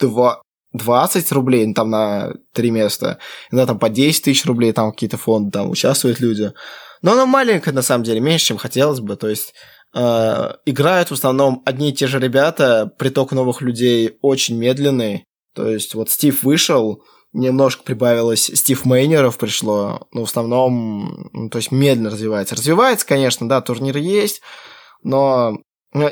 [0.00, 0.42] два,
[0.74, 3.18] 20 рублей, ну, там на три места,
[3.50, 6.52] иногда там по 10 тысяч рублей, там какие-то фонды, там участвуют люди.
[7.00, 9.54] Но оно маленькое, на самом деле, меньше, чем хотелось бы, то есть
[9.94, 15.70] э, играют в основном одни и те же ребята, приток новых людей очень медленный, то
[15.70, 21.70] есть вот Стив вышел, немножко прибавилось Стив Мейнеров пришло, но в основном, ну, то есть
[21.70, 22.56] медленно развивается.
[22.56, 24.40] Развивается, конечно, да, турнир есть,
[25.04, 25.58] но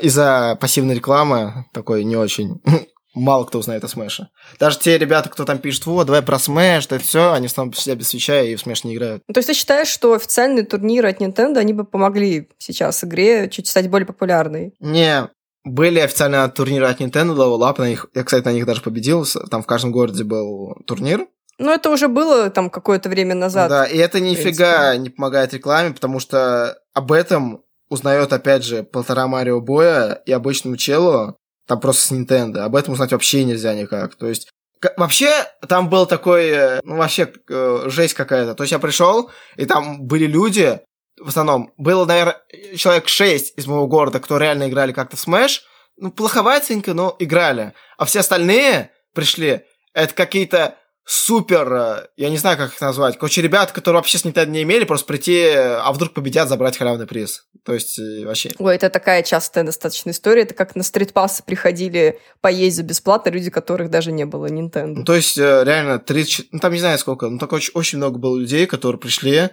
[0.01, 2.61] из-за пассивной рекламы такой не очень
[3.13, 4.29] мало кто узнает о Smash е.
[4.59, 7.77] Даже те ребята, кто там пишет, вот, давай про Smash, это все, они сам по
[7.77, 9.23] себе без Switch а и в Smash не играют.
[9.31, 13.67] То есть ты считаешь, что официальные турниры от Nintendo, они бы помогли сейчас игре чуть
[13.67, 14.73] стать более популярной?
[14.79, 15.29] Не,
[15.63, 19.25] были официально турниры от Nintendo, Level Up, на них, я, кстати, на них даже победил,
[19.49, 21.27] там в каждом городе был турнир.
[21.59, 23.69] Ну, это уже было там какое-то время назад.
[23.69, 29.27] Да, и это нифига не помогает рекламе, потому что об этом узнает, опять же, полтора
[29.27, 32.59] Марио Боя и обычному челу, там просто с Nintendo.
[32.59, 34.15] Об этом узнать вообще нельзя никак.
[34.15, 34.49] То есть,
[34.97, 35.31] вообще,
[35.67, 38.55] там был такой, э, ну, вообще, э, жесть какая-то.
[38.55, 40.79] То есть, я пришел, и там были люди,
[41.19, 42.41] в основном, было, наверное,
[42.75, 45.59] человек 6 из моего города, кто реально играли как-то в Smash.
[45.97, 47.73] Ну, плоховатенько, но играли.
[47.97, 49.61] А все остальные пришли,
[49.93, 54.25] это какие-то супер, э, я не знаю, как их назвать, короче, ребята, которые вообще с
[54.25, 57.43] Nintendo не имели, просто прийти, а вдруг победят, забрать халявный приз.
[57.65, 58.51] То есть, э, вообще.
[58.57, 60.43] Ой, это такая частая достаточно история.
[60.43, 64.93] Это как на стритпассы приходили поесть за бесплатно люди, которых даже не было Nintendo.
[64.95, 67.97] Ну, то есть, э, реально, 30, ну, там не знаю сколько, ну, так очень, очень
[67.97, 69.49] много было людей, которые пришли,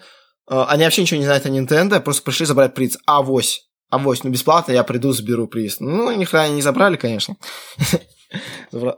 [0.47, 2.99] они вообще ничего не знают о Nintendo, просто пришли забрать приз.
[3.07, 3.69] Авось.
[3.89, 5.79] Авось, ну, бесплатно я приду, заберу приз.
[5.79, 7.37] Ну, ни хрена не забрали, конечно.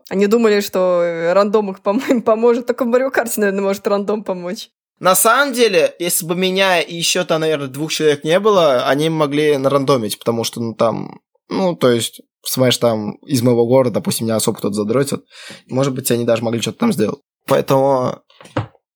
[0.08, 2.66] Они думали, что рандом их пом- поможет.
[2.66, 4.70] Только в Марио Карте, наверное, может рандом помочь.
[5.00, 9.08] На самом деле, если бы меня и еще там, наверное, двух человек не было, они
[9.08, 14.26] могли нарандомить, потому что, ну, там, ну, то есть, Smash там из моего города, допустим,
[14.26, 15.24] меня особо кто-то задротит.
[15.68, 17.20] Может быть, они даже могли что-то там сделать.
[17.46, 18.22] Поэтому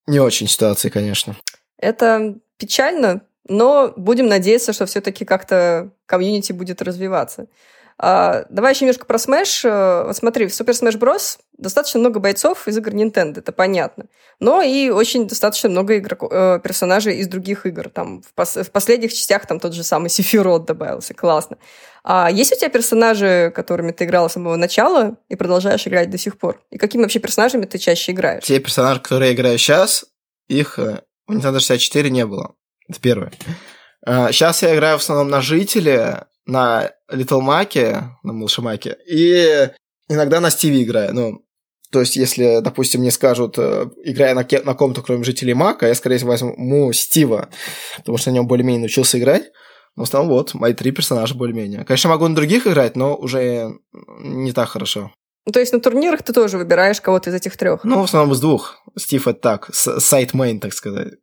[0.07, 1.37] не очень ситуации, конечно.
[1.79, 7.49] Это печально, но будем надеяться, что все-таки как-то комьюнити будет развиваться.
[7.99, 9.67] А, давай еще немножко про Smash.
[9.67, 11.39] Э, вот смотри, в Super Smash Bros.
[11.57, 14.05] достаточно много бойцов из игр Nintendo, это понятно.
[14.39, 17.89] Но и очень достаточно много игроков, э, персонажей из других игр.
[17.89, 21.57] Там в, пос в последних частях там тот же самый Сефирот добавился, классно.
[22.05, 26.19] А есть у тебя персонажи, которыми ты играла с самого начала и продолжаешь играть до
[26.19, 26.61] сих пор?
[26.71, 28.45] И какими вообще персонажами ты чаще играешь?
[28.45, 30.05] Те персонажи, которые я играю сейчас,
[30.49, 32.55] их э, в Nintendo 64 не было.
[32.89, 33.33] Это первое.
[34.05, 39.71] Сейчас я играю в основном на жителя, на Little Mac, на Малыше Маке, и
[40.09, 41.15] иногда на Стиве играю.
[41.15, 41.47] Ну,
[41.91, 45.87] то есть, если, допустим, мне скажут, э, играя на, на ком-то, кроме жителя и Мака,
[45.87, 47.49] я, скорее всего, возьму Стива,
[47.97, 49.53] потому что на нем более-менее научился играть.
[49.95, 51.85] Но в основном вот, мои три персонажа более-менее.
[51.85, 53.71] Конечно, могу на других играть, но уже
[54.19, 55.13] не так хорошо.
[55.51, 57.85] То есть на турнирах ты тоже выбираешь кого-то из этих трех?
[57.85, 58.83] Ну, в основном из двух.
[58.99, 61.15] Стив это так, side-main, так сказать.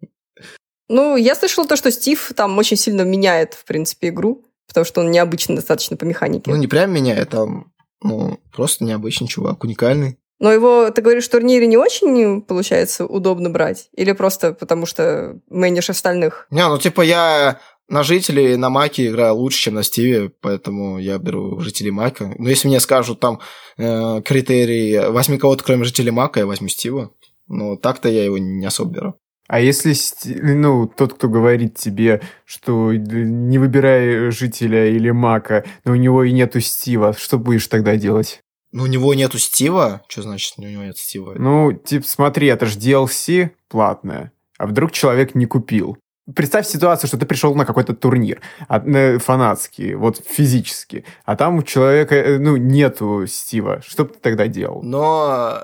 [0.88, 5.02] Ну, я слышала то, что Стив там очень сильно меняет, в принципе, игру потому что
[5.02, 6.50] он необычный достаточно по механике.
[6.50, 7.72] Ну, не прям меняет, там,
[8.02, 10.18] ну, просто необычный чувак, уникальный.
[10.40, 13.88] Но его, ты говоришь, в турнире не очень, получается, удобно брать?
[13.96, 16.48] Или просто потому что менеж остальных?
[16.52, 21.18] Не, ну, типа, я на жителей на Маке играю лучше, чем на Стиве, поэтому я
[21.18, 22.34] беру жителей Мака.
[22.38, 23.40] Но если мне скажут там
[23.78, 27.12] э, критерий возьми кого-то, кроме жителей Мака, я возьму Стива.
[27.48, 29.14] Но так-то я его не особо беру.
[29.54, 29.94] А если,
[30.42, 36.32] ну, тот, кто говорит тебе, что не выбирай жителя или мака, но у него и
[36.32, 38.40] нету Стива, что будешь тогда делать?
[38.72, 40.02] Ну, у него нету Стива?
[40.08, 41.36] Что значит, у него нет Стива?
[41.38, 44.32] Ну, типа, смотри, это же DLC платное.
[44.58, 46.00] А вдруг человек не купил?
[46.36, 52.16] Представь ситуацию, что ты пришел на какой-то турнир фанатский, вот физически, а там у человека,
[52.16, 53.84] э, ну, нету Стива.
[53.86, 54.82] Что бы ты тогда делал?
[54.82, 55.64] Но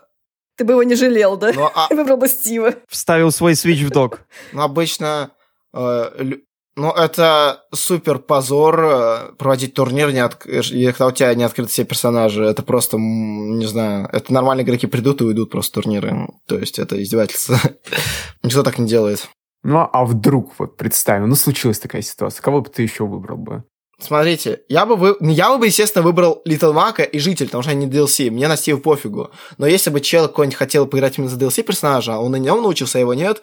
[0.60, 1.52] ты бы его не жалел, да?
[1.54, 1.88] Ну, а...
[1.94, 2.76] Выбрал бы Стива.
[2.90, 4.20] Вставил свой свич в док.
[4.52, 5.32] Ну, обычно...
[5.74, 6.10] Э,
[6.76, 10.36] ну, это супер позор э, проводить турнир, не от...
[10.36, 12.44] когда у тебя не открыты все персонажи.
[12.44, 16.28] Это просто, не знаю, это нормальные игроки придут и уйдут просто турниры.
[16.46, 17.58] То есть это издевательство.
[18.44, 19.30] Никто так не делает.
[19.64, 23.64] Ну, а вдруг, вот представим, ну, случилась такая ситуация, кого бы ты еще выбрал бы?
[24.00, 25.18] Смотрите, я бы, вы...
[25.20, 28.32] я бы, естественно, выбрал Little Mac и Житель, потому что они не DLC.
[28.32, 29.32] Мне на Стив пофигу.
[29.58, 32.62] Но если бы чел какой-нибудь хотел поиграть именно за DLC персонажа, а он и нем
[32.62, 33.42] научился, а его нет,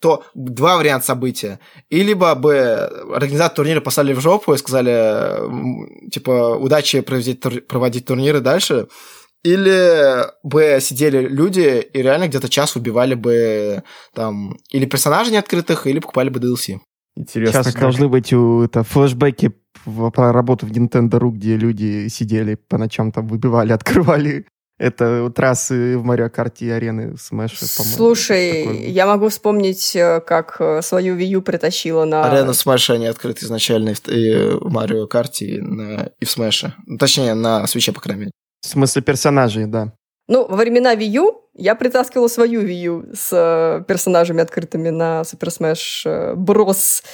[0.00, 1.58] то два варианта события.
[1.88, 2.54] И либо бы
[3.14, 8.88] организаторы турнира послали в жопу и сказали, типа, удачи проводить, тур- проводить турниры дальше,
[9.42, 13.82] или бы сидели люди и реально где-то час убивали бы
[14.14, 16.80] там или персонажей неоткрытых, или покупали бы DLC.
[17.16, 17.80] Интересно, Сейчас как.
[17.82, 19.52] должны быть у, это, флешбеки
[19.84, 24.46] про работу в Nintendo.ru, где люди сидели по ночам там выбивали, открывали
[24.78, 27.96] это трассы в Марио Карте и арены в Smash, по-моему.
[27.96, 32.24] Слушай, я могу вспомнить, э, как э, свою Wii U притащила на...
[32.24, 36.36] Арена Smash они открыты изначально и в, и в Марио Карте, и, на, и в
[36.36, 36.72] Smash.
[36.86, 38.32] Ну, точнее, на свече, по крайней мере.
[38.62, 39.92] В смысле персонажей, да.
[40.28, 45.22] Ну, во времена Wii U я притаскивала свою Wii U с э, персонажами открытыми на
[45.22, 47.04] Super Smash э, Bros.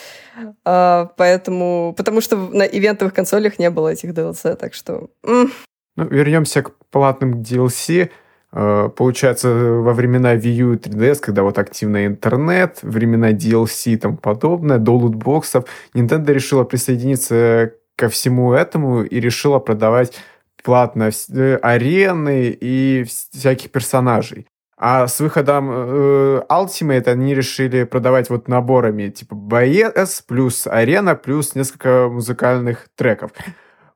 [0.64, 1.94] А, поэтому...
[1.96, 5.10] Потому что на ивентовых консолях не было этих DLC, так что...
[5.24, 5.50] Ну,
[5.96, 8.10] вернемся к платным DLC.
[8.52, 13.96] Э, Получается, во времена Wii U и 3DS, когда вот активный интернет, времена DLC и
[13.96, 20.14] тому подобное, до лутбоксов, Nintendo решила присоединиться ко всему этому и решила продавать
[20.62, 24.46] платно э, арены и вс- всяких персонажей.
[24.76, 31.54] А с выходом э, Ultimate они решили продавать вот наборами типа боец плюс арена плюс
[31.54, 33.32] несколько музыкальных треков.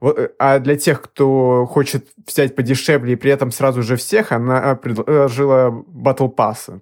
[0.00, 4.32] Вот, э, а для тех, кто хочет взять подешевле и при этом сразу же всех,
[4.32, 6.80] она предложила Battle Pass.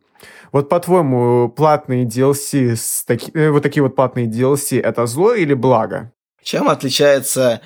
[0.51, 5.55] Вот по-твоему, платные DLC, с таки- э, вот такие вот платные DLC, это зло или
[5.55, 6.11] благо?
[6.42, 7.61] Чем отличается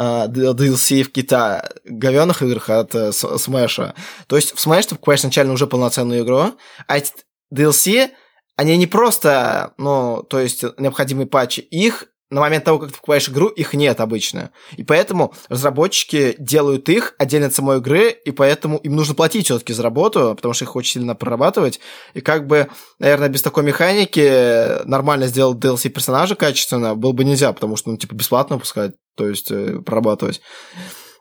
[0.00, 3.94] DLC в Китае говёных играх от э, С- Смэша?
[4.26, 6.54] То есть в Smash ты покупаешь изначально уже полноценную игру,
[6.86, 7.12] а эти
[7.54, 8.10] DLC,
[8.56, 13.28] они не просто, ну, то есть необходимые патчи, их на момент того, как ты покупаешь
[13.28, 14.50] игру, их нет обычно.
[14.76, 19.72] И поэтому разработчики делают их отдельно от самой игры, и поэтому им нужно платить все-таки
[19.72, 21.80] за работу, потому что их очень сильно прорабатывать.
[22.14, 22.68] И как бы,
[23.00, 27.96] наверное, без такой механики нормально сделать DLC персонажа качественно было бы нельзя, потому что, ну,
[27.96, 30.40] типа, бесплатно выпускать, то есть э, прорабатывать.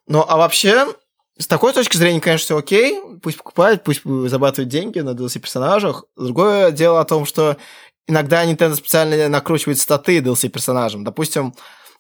[0.08, 0.88] Ну, а вообще,
[1.40, 3.00] с такой точки зрения, конечно, все окей.
[3.24, 6.04] Пусть покупают, пусть зарабатывают деньги на DLC персонажах.
[6.18, 7.58] Другое дело о том, что
[8.10, 11.04] иногда Nintendo специально накручивает статы DLC персонажам.
[11.04, 11.54] Допустим,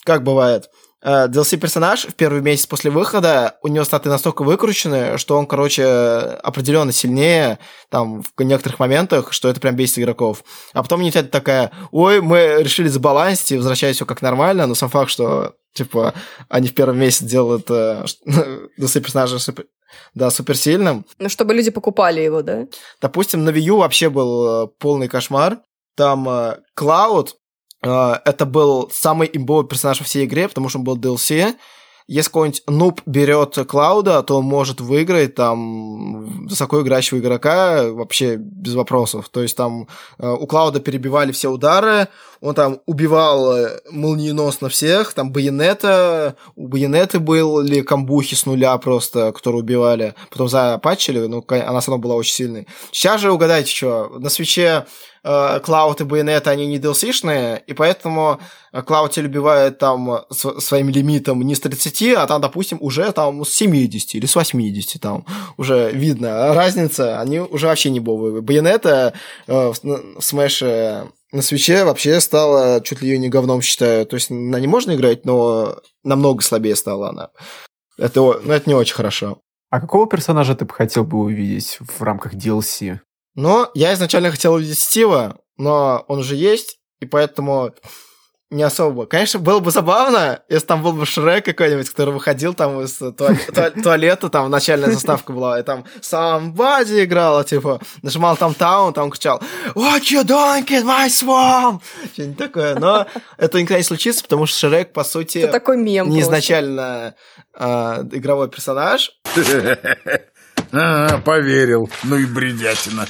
[0.04, 0.69] как бывает,
[1.02, 5.86] э, DLC-персонаж в первый месяц после выхода, у него статы настолько выкручены, что он, короче,
[5.86, 10.43] определенно сильнее там в некоторых моментах, что это прям бесит игроков.
[10.74, 14.89] А потом Nintendo такая, ой, мы решили забалансить и возвращать все как нормально, но сам
[14.89, 16.13] факт, что типа
[16.50, 18.04] они в первый месяц делают э,
[18.80, 19.65] DLC-персонажа супер,
[20.13, 22.67] да, суперсильным, Ну, чтобы люди покупали его, да?
[23.02, 25.60] Допустим, на Wii U вообще был э, полный кошмар.
[26.00, 27.36] Там э, Клауд,
[27.84, 31.56] э, это был самый имбовый персонаж во всей игре, потому что он был DLC.
[32.08, 38.76] Если какой-нибудь нуб берет Клауда, то он может выиграть там высоко играющего игрока вообще без
[38.76, 39.28] вопросов.
[39.28, 42.08] То есть там э, у Клауда перебивали все удары,
[42.41, 49.32] он там убивал э, молниеносно всех, там Байонета, у Байонеты были камбухи с нуля просто,
[49.32, 52.67] которые убивали, потом запатчили, ну, ка- она все равно была очень сильной.
[52.91, 54.86] Сейчас же угадайте, что, на свече
[55.23, 58.39] э, Клауд и Байонета, они не DLC-шные, и поэтому
[58.71, 63.12] э, Клауд тебя убивает там с- своим лимитом не с 30, а там, допустим, уже
[63.12, 65.25] там с 70 или с 80, там
[65.58, 68.41] уже видно разница, они уже вообще не бовые.
[68.41, 69.13] Байонета
[69.47, 74.06] э, в, в Смэше на свече вообще стала чуть ли ее не говном, считаю.
[74.06, 77.30] То есть на не можно играть, но намного слабее стала она.
[77.98, 79.42] Это, ну, это не очень хорошо.
[79.70, 83.00] А какого персонажа ты бы хотел бы увидеть в рамках DLC?
[83.36, 87.72] Но я изначально хотел увидеть Стива, но он уже есть, и поэтому
[88.52, 89.06] не особо.
[89.06, 93.38] Конечно, было бы забавно, если там был бы Шрек какой-нибудь, который выходил там из туале-
[93.54, 99.12] туа- туалета, там начальная заставка была, и там Somebody играла, типа, нажимал там таун, там
[99.12, 99.40] кричал
[99.76, 101.82] What you doing in my swamp?
[102.14, 103.06] Что-нибудь такое, но
[103.38, 107.14] это никогда не случится, потому что Шрек, по сути, Это такой мем не изначально
[107.54, 109.12] а, игровой персонаж,
[110.72, 111.90] А, поверил.
[112.04, 113.08] Ну и бредятина.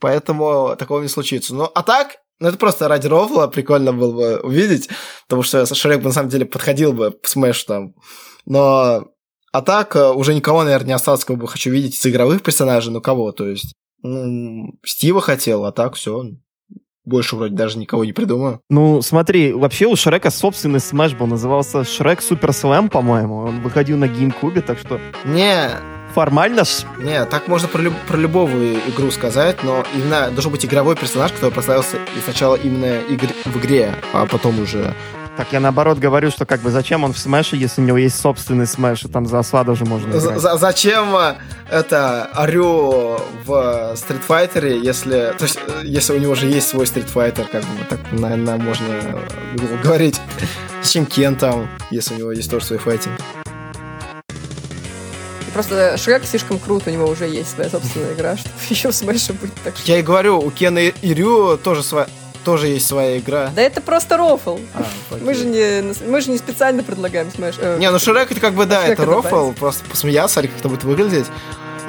[0.00, 1.54] Поэтому такого не случится.
[1.54, 4.88] Ну, а так, ну, это просто ради рофла прикольно было бы увидеть,
[5.28, 7.94] потому что Шрек бы на самом деле подходил бы в Smash там.
[8.46, 9.12] Но
[9.52, 12.92] а так, э, уже никого, наверное, не осталось, кого бы хочу видеть из игровых персонажей,
[12.92, 13.74] ну кого, то есть.
[14.02, 16.24] Ну, Стива хотел, а так все.
[17.04, 18.60] Больше вроде даже никого не придумаю.
[18.70, 23.38] Ну, смотри, вообще у Шрека собственный смеш был, назывался Шрек Супер Слэм, по-моему.
[23.38, 25.68] Он выходил на GameCube, так что Не,
[26.14, 26.62] формально
[26.98, 31.32] не, так можно про, люб- про любую игру сказать, но именно должен быть игровой персонаж,
[31.32, 34.94] который прославился сначала именно игр- в игре, а потом уже
[35.36, 38.20] Так я наоборот говорю, что как бы зачем он в смеше, если у него есть
[38.20, 40.38] собственный смеш, и там за осла даже можно играть.
[40.38, 41.34] за- Зачем э,
[41.70, 43.96] это Арю в
[44.28, 48.00] Fighter, если, то есть, э, если у него же есть свой Fighter, как бы так,
[48.12, 50.20] наверное, можно э, говорить.
[50.82, 53.14] Зачем Кен там, если у него есть тоже свой файтинг?
[55.52, 59.32] Просто Шрек слишком крут, у него уже есть своя собственная игра, чтобы еще в Смэше
[59.34, 59.90] быть так что...
[59.90, 62.06] Я и говорю, у Кена и Рю тоже, своя,
[62.44, 63.50] тоже есть своя игра.
[63.54, 64.58] Да это просто рофл.
[64.74, 64.84] А.
[65.20, 67.56] Мы же не, мы же не специально предлагаем Смэш.
[67.58, 69.56] э, Не, ну Шрек это как бы, да, Шрека это рофл, добавить.
[69.56, 71.26] просто посмеяться, как это будет выглядеть.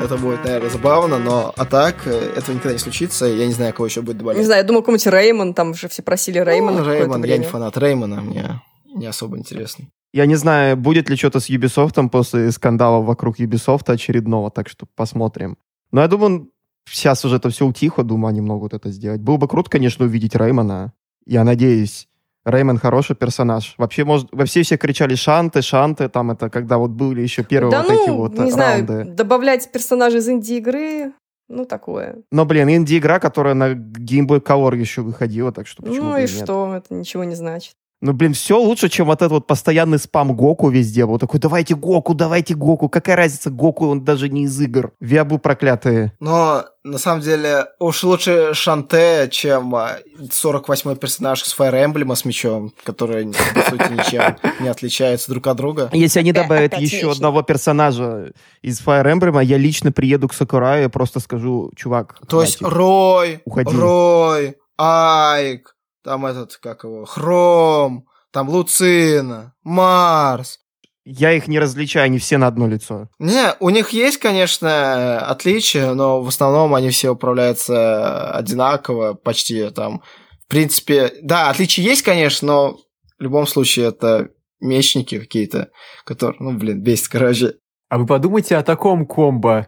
[0.01, 3.25] Это будет, наверное, забавно, но а так э, этого никогда не случится.
[3.25, 4.39] Я не знаю, кого еще будет добавлять.
[4.39, 7.45] Не знаю, я думал, какой-нибудь Реймон, там же все просили Реймона Ну, Реймон, я не
[7.45, 8.61] фанат Реймона, мне
[8.93, 9.85] не особо интересно.
[10.13, 14.85] Я не знаю, будет ли что-то с Ubisoft после скандала вокруг Ubisoft очередного, так что
[14.95, 15.57] посмотрим.
[15.91, 16.51] Но я думаю,
[16.85, 19.21] сейчас уже это все утихло, думаю, они могут это сделать.
[19.21, 20.93] Было бы круто, конечно, увидеть Реймона.
[21.25, 22.07] Я надеюсь.
[22.45, 23.73] Реймон хороший персонаж.
[23.77, 27.83] Вообще, может, во все кричали шанты, шанты, там это, когда вот были еще первые да
[27.83, 29.11] вот ну, эти вот не э, знаю, раунды.
[29.11, 31.13] добавлять персонажей из инди-игры,
[31.47, 32.17] ну, такое.
[32.31, 36.21] Но, блин, инди-игра, которая на Game Boy Color еще выходила, так что почему ну и
[36.21, 36.29] нет.
[36.29, 37.75] что, это ничего не значит.
[38.03, 41.05] Ну, блин, все лучше, чем вот этот вот постоянный спам Гоку везде.
[41.05, 42.89] Вот такой, давайте Гоку, давайте Гоку.
[42.89, 44.91] Какая разница, Гоку, он даже не из игр.
[44.99, 46.11] Виабу проклятые.
[46.19, 52.25] Но, на самом деле, уж лучше Шанте, чем а, 48-й персонаж с Fire Emblem с
[52.25, 55.89] мечом, который, по сути, ничем не отличаются друг от друга.
[55.93, 60.87] Если они добавят опять еще одного персонажа из Fire Emblem, я лично приеду к Сакураю
[60.87, 62.73] и просто скажу, чувак, То есть хватит».
[62.73, 63.41] Рой.
[63.45, 65.72] Рой, Айк,
[66.03, 70.59] там этот, как его, Хром, там Луцина, Марс.
[71.05, 73.09] я их не различаю, они все на одно лицо.
[73.19, 80.01] Не, у них есть, конечно, отличия, но в основном они все управляются одинаково, почти там.
[80.45, 82.77] В принципе, да, отличия есть, конечно, но
[83.17, 84.29] в любом случае это
[84.59, 85.69] мечники какие-то,
[86.05, 87.55] которые, ну, блин, бесит, короче.
[87.89, 89.67] А вы подумайте о таком комбо.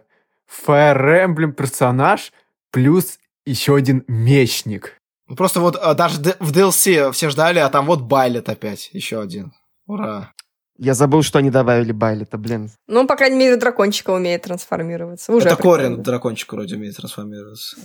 [0.66, 2.32] Fire Emblem персонаж
[2.70, 5.00] плюс еще один мечник.
[5.28, 9.20] Ну, Просто вот а, даже в DLC все ждали, а там вот Байлет опять, еще
[9.20, 9.52] один.
[9.86, 10.32] Ура.
[10.78, 12.70] Я забыл, что они добавили Байлета, блин.
[12.86, 15.32] Ну, по крайней мере, дракончика умеет трансформироваться.
[15.32, 15.88] Уже это прикольно.
[15.88, 17.76] Корин, дракончик вроде умеет трансформироваться.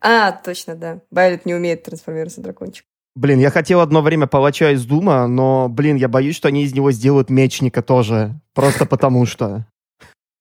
[0.00, 1.00] А, точно, да.
[1.10, 2.84] Байлет не умеет трансформироваться дракончик.
[3.14, 6.74] Блин, я хотел одно время палача из Дума, но, блин, я боюсь, что они из
[6.74, 8.40] него сделают мечника тоже.
[8.54, 9.66] Просто потому что.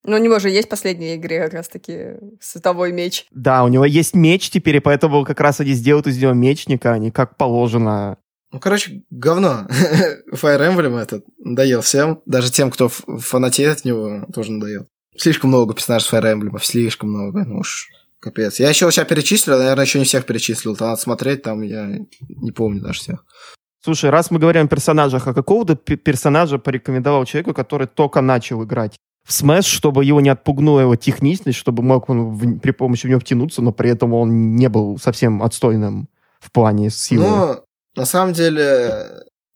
[0.09, 3.27] Ну, у него же есть в последней игре как раз-таки световой меч.
[3.29, 6.93] Да, у него есть меч теперь, и поэтому как раз они сделают из него мечника,
[6.93, 8.17] а не как положено.
[8.51, 9.67] Ну, короче, говно.
[10.33, 12.23] Fire Emblem этот надоел всем.
[12.25, 14.87] Даже тем, кто фанатеет от него, тоже надоел.
[15.15, 17.45] Слишком много персонажей Fire Emblem, слишком много.
[17.45, 17.89] Ну уж,
[18.19, 18.59] капец.
[18.59, 20.75] Я еще сейчас перечислил, наверное, еще не всех перечислил.
[20.75, 21.99] Там надо смотреть, там я
[22.29, 23.25] не помню даже всех.
[23.83, 28.21] Слушай, раз мы говорим о персонажах, а какого ты пе- персонажа порекомендовал человеку, который только
[28.21, 28.97] начал играть
[29.29, 33.09] в Smash, чтобы его не отпугнула его техничность, чтобы мог он в- при помощи в
[33.09, 36.09] него втянуться, но при этом он не был совсем отстойным
[36.39, 37.25] в плане силы.
[37.27, 37.55] Ну,
[37.95, 39.05] на самом деле,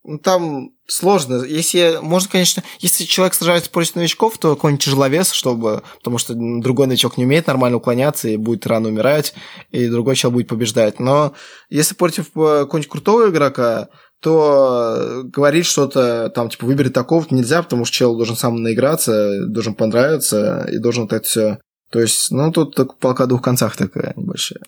[0.03, 1.43] ну, там сложно.
[1.43, 6.85] Если, можно, конечно, если человек сражается против новичков, то какой-нибудь тяжеловес, чтобы, потому что другой
[6.87, 9.33] новичок не умеет нормально уклоняться и будет рано умирать,
[9.71, 10.99] и другой человек будет побеждать.
[10.99, 11.33] Но
[11.69, 13.87] если против э, какого-нибудь крутого игрока,
[14.23, 19.45] то э, говорить что-то, там, типа, выбери такого нельзя, потому что чел должен сам наиграться,
[19.47, 21.59] должен понравиться, и должен вот это все.
[21.91, 24.63] То есть, ну, тут так полка двух концах такая небольшая.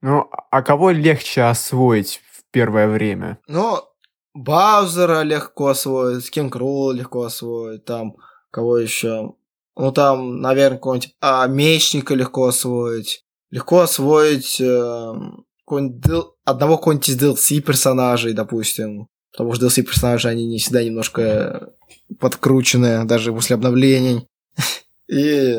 [0.00, 3.38] Ну, а кого легче освоить в первое время?
[3.48, 3.92] Но
[4.32, 8.14] Баузера легко освоить, Кинг Рул легко освоить, там,
[8.50, 9.34] кого еще?
[9.76, 13.24] Ну, там, наверное, какого-нибудь а, Мечника легко освоить.
[13.50, 15.12] Легко освоить э,
[16.44, 19.08] одного какого-нибудь из DLC персонажей, допустим.
[19.32, 21.70] Потому что DLC персонажи, они не всегда немножко
[22.18, 24.26] подкрученные, даже после обновлений.
[25.08, 25.56] И,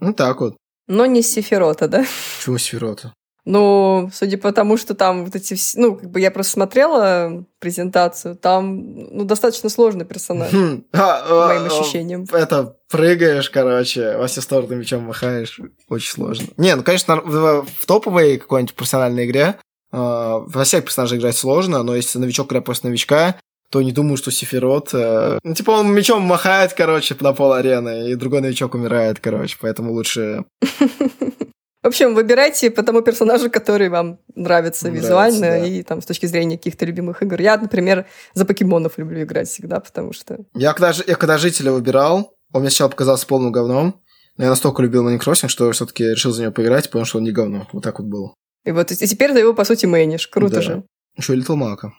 [0.00, 0.56] ну, так вот.
[0.86, 2.04] Но не Сефирота, да?
[2.38, 3.14] Почему Сферота?
[3.46, 5.78] Ну, судя по тому, что там вот эти все...
[5.78, 11.44] Ну, как бы я просто смотрела презентацию, там, ну, достаточно сложный персонаж, Хм, а, по
[11.44, 12.26] а, моим а, ощущениям.
[12.32, 15.60] это прыгаешь, короче, во все стороны мечом махаешь.
[15.88, 16.46] Очень сложно.
[16.56, 19.56] Не, ну, конечно, в, в топовой какой-нибудь профессиональной игре
[19.92, 23.36] э, во всех персонажей играть сложно, но если новичок играет после новичка,
[23.70, 24.90] то не думаю, что Сефирот...
[24.94, 29.56] э, ну, типа, он мечом махает, короче, на пол арены, и другой новичок умирает, короче,
[29.60, 30.44] поэтому лучше...
[31.84, 35.66] В общем, выбирайте по тому персонажу, который вам нравится, Нравится, визуально да.
[35.66, 37.38] и там с точки зрения каких-то любимых игр.
[37.38, 40.38] Я, например, за покемонов люблю играть всегда, потому что...
[40.54, 44.00] Я когда, я когда жителя выбирал, он мне сначала показался полным говном,
[44.38, 47.18] но я настолько любил Animal Crossing, что все-таки решил за него поиграть и понял, что
[47.18, 47.68] он не говно.
[47.74, 48.34] Вот так вот было.
[48.64, 50.26] И вот и теперь ты его, по сути, мэнишь.
[50.28, 50.62] Круто Да.
[50.62, 50.84] же.
[51.18, 51.92] Еще и Little Мака.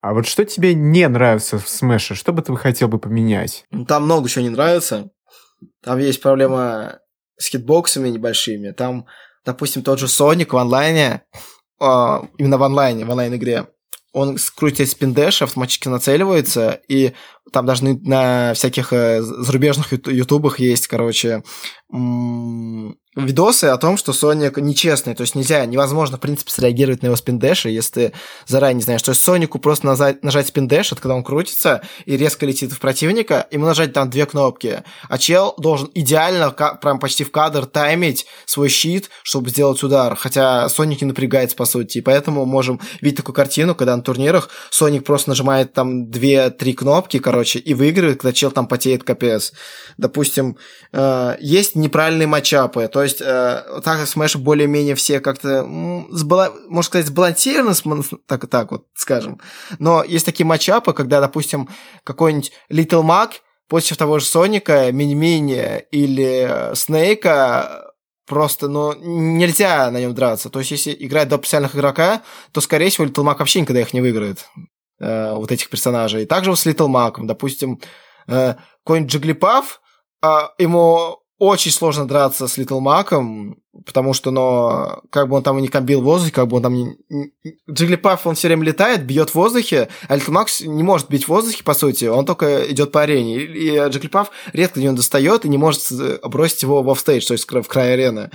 [0.00, 2.14] А вот что тебе не нравится в Смэше?
[2.14, 3.64] Что бы ты хотел бы поменять?
[3.88, 5.10] Там много чего не нравится.
[5.82, 7.00] Там есть проблема
[7.40, 8.70] с хитбоксами небольшими.
[8.70, 9.06] Там,
[9.44, 11.22] допустим, тот же Соник в онлайне,
[11.80, 13.66] а, именно в онлайне, в онлайн-игре,
[14.12, 17.14] он скрутит спиндэш, автоматически нацеливается, и
[17.52, 21.42] там даже на- всяких э, зарубежных юту- ютубах есть, короче,
[23.16, 27.16] видосы о том, что Соник нечестный, то есть нельзя, невозможно, в принципе, среагировать на его
[27.16, 28.12] спиндэши, если ты
[28.46, 29.02] заранее не знаешь.
[29.02, 32.78] То есть Сонику просто нажать, нажать спиндэш, это когда он крутится и резко летит в
[32.78, 38.26] противника, ему нажать там две кнопки, а чел должен идеально, прям почти в кадр таймить
[38.46, 43.16] свой щит, чтобы сделать удар, хотя Соник не напрягается, по сути, и поэтому можем видеть
[43.16, 48.32] такую картину, когда на турнирах Соник просто нажимает там две-три кнопки, короче, и выигрывает, когда
[48.32, 49.52] чел там потеет капец.
[49.96, 50.56] Допустим,
[50.92, 55.62] э, есть неправильные матчапы, то есть э, так Smash более-менее все как-то,
[56.10, 57.74] сбала- можно сказать, сбалансированы,
[58.26, 59.40] так, так вот скажем,
[59.78, 61.68] но есть такие матчапы, когда, допустим,
[62.04, 63.32] какой-нибудь Little Mac
[63.68, 67.90] против того же Соника, Мини-Мини или э, Снейка
[68.30, 70.50] просто, ну, нельзя на нем драться.
[70.50, 72.22] То есть, если играть до профессиональных игрока,
[72.52, 74.46] то, скорее всего, Little Mac вообще никогда их не выиграет,
[75.00, 76.26] э, вот этих персонажей.
[76.26, 77.80] Также с Little Mac, допустим,
[78.28, 79.80] э, какой-нибудь Джиглипав,
[80.22, 83.54] а, ему очень сложно драться с Little Mac'ом,
[83.86, 86.62] потому что, ну, как бы он там и не комбил в воздухе, как бы он
[86.62, 86.98] там не...
[87.68, 91.28] Джиглипаф, он все время летает, бьет в воздухе, а Little Mac не может бить в
[91.28, 93.36] воздухе, по сути, он только идет по арене.
[93.38, 97.32] И, и Джиглипаф редко него достает и не может э, бросить его в оффстейдж, то
[97.32, 98.30] есть в край арены.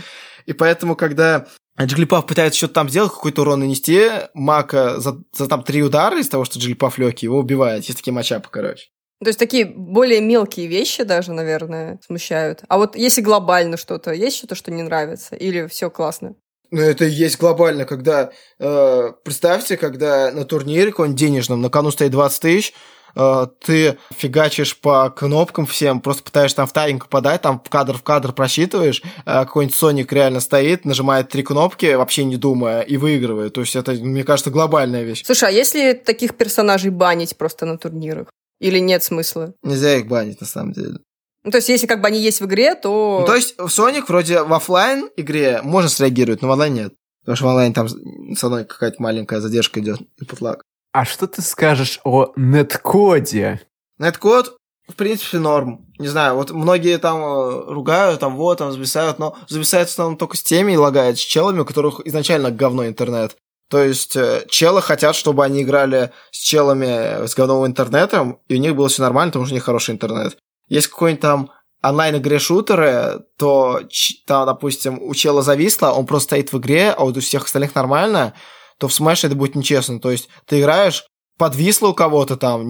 [0.47, 1.45] И поэтому, когда
[1.81, 6.29] Джиглипав пытается что-то там сделать, какой-то урон нанести, Мака за, за там три удара из
[6.29, 7.83] того, что Джиглипав легкий, его убивает.
[7.83, 8.87] Есть такие матчапы, короче.
[9.23, 12.63] То есть такие более мелкие вещи даже, наверное, смущают.
[12.67, 15.35] А вот если глобально что-то, есть что-то, что не нравится?
[15.35, 16.35] Или все классно?
[16.71, 18.31] Ну, это и есть глобально, когда...
[18.59, 22.73] э, представьте, когда на турнире каком-нибудь денежном на кону стоит 20 тысяч,
[23.15, 27.97] э, ты фигачишь по кнопкам всем, просто пытаешься там в тайминг подать, там в кадр
[27.97, 32.97] в кадр просчитываешь, э, какой-нибудь Соник реально стоит, нажимает три кнопки, вообще не думая, и
[32.97, 33.53] выигрывает.
[33.53, 35.23] То есть это, мне кажется, глобальная вещь.
[35.25, 38.27] Слушай, а если таких персонажей банить просто на турнирах?
[38.59, 39.53] Или нет смысла?
[39.63, 40.99] Нельзя их банить, на самом деле.
[41.43, 43.19] Ну, то есть, если как бы они есть в игре, то...
[43.21, 46.93] Ну, то есть в Sonic вроде в оффлайн игре можно среагировать, но в онлайн нет.
[47.21, 47.87] Потому что в онлайн там
[48.35, 50.59] со мной какая-то маленькая задержка идет, input lag.
[50.95, 53.59] А что ты скажешь о неткоде?
[53.97, 54.55] Неткод,
[54.87, 55.85] в принципе, норм.
[55.99, 60.37] Не знаю, вот многие там э, ругают, там вот, там зависают, но зависают в только
[60.37, 63.35] с теми и лагает с челами, у которых изначально говно интернет.
[63.69, 68.59] То есть э, челы хотят, чтобы они играли с челами с говновым интернетом, и у
[68.59, 70.37] них было все нормально, потому что у них хороший интернет.
[70.69, 71.51] Есть какой-нибудь там
[71.83, 73.81] онлайн-игре шутеры, то
[74.25, 77.75] там, допустим, у чела зависло, он просто стоит в игре, а вот у всех остальных
[77.75, 78.33] нормально,
[78.79, 79.99] то в Smash это будет нечестно.
[79.99, 81.05] То есть ты играешь,
[81.37, 82.63] подвисло у кого-то там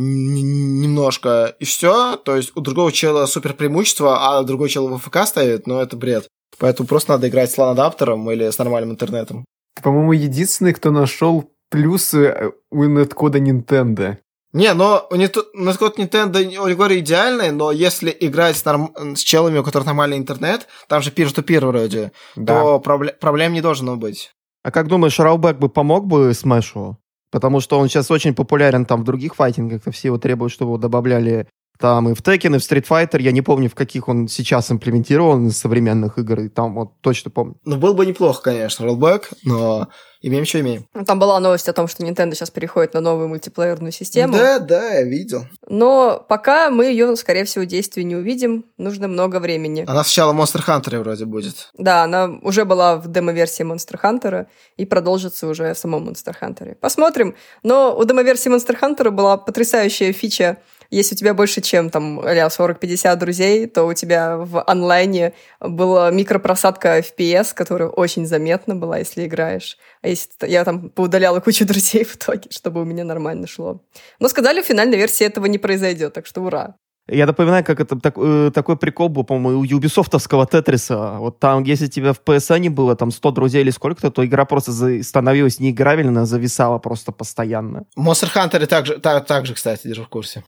[0.81, 2.15] немножко, и все.
[2.17, 5.95] То есть у другого чела супер преимущество, а другой чел в ФК ставит, но это
[5.97, 6.27] бред.
[6.57, 9.45] Поэтому просто надо играть с LAN-адаптером или с нормальным интернетом.
[9.75, 14.17] Ты, по-моему, единственный, кто нашел плюсы э, у неткода Nintendo.
[14.53, 19.19] Не, но у Нит- Неткод Nintendo, он говорю, идеальный, но если играть с, норм- с
[19.19, 22.61] челами, у которых нормальный интернет, там же peer-to-peer вроде, Да.
[22.61, 24.31] то пробле- проблем не должно быть.
[24.65, 26.97] А как думаешь, Ралбэк бы помог бы Смэшу?
[27.29, 30.69] Потому что он сейчас очень популярен там в других файтингах, и все его требуют, чтобы
[30.69, 31.47] его добавляли
[31.77, 33.21] там и в Tekken, и в Street Fighter.
[33.21, 37.29] Я не помню, в каких он сейчас имплементирован из современных игр, и там вот точно
[37.29, 37.57] помню.
[37.63, 39.89] Ну, был бы неплохо, конечно, роллбэк, но
[40.27, 40.87] имеем, что имеем.
[40.93, 44.33] Ну, Там была новость о том, что Nintendo сейчас переходит на новую мультиплеерную систему.
[44.35, 45.45] Да, да, я видел.
[45.67, 48.65] Но пока мы ее, скорее всего, действие не увидим.
[48.77, 49.85] Нужно много времени.
[49.87, 51.69] Она сначала Monster Hunter вроде будет.
[51.77, 54.47] Да, она уже была в демо-версии Monster Hunter
[54.77, 56.75] и продолжится уже в самом Monster Hunter.
[56.75, 57.35] Посмотрим.
[57.63, 60.57] Но у демо-версии Monster Hunter была потрясающая фича.
[60.89, 66.11] Если у тебя больше, чем там а-ля 40-50 друзей, то у тебя в онлайне была
[66.11, 69.77] микропросадка FPS, которая очень заметна была, если играешь.
[70.01, 73.81] А если я там поудаляла кучу друзей в итоге, чтобы у меня нормально шло.
[74.19, 76.75] Но сказали, в финальной версии этого не произойдет, так что ура.
[77.07, 81.17] Я напоминаю, как это так- э, такой прикол был, по-моему, у юбисофтовского Тетриса.
[81.19, 84.71] Вот там, если тебя в PSN было там 100 друзей или сколько-то, то игра просто
[84.71, 87.83] за- становилась неиграбельно, зависала просто постоянно.
[87.95, 90.43] Monster Hunter также, так, так же, кстати, держу в курсе.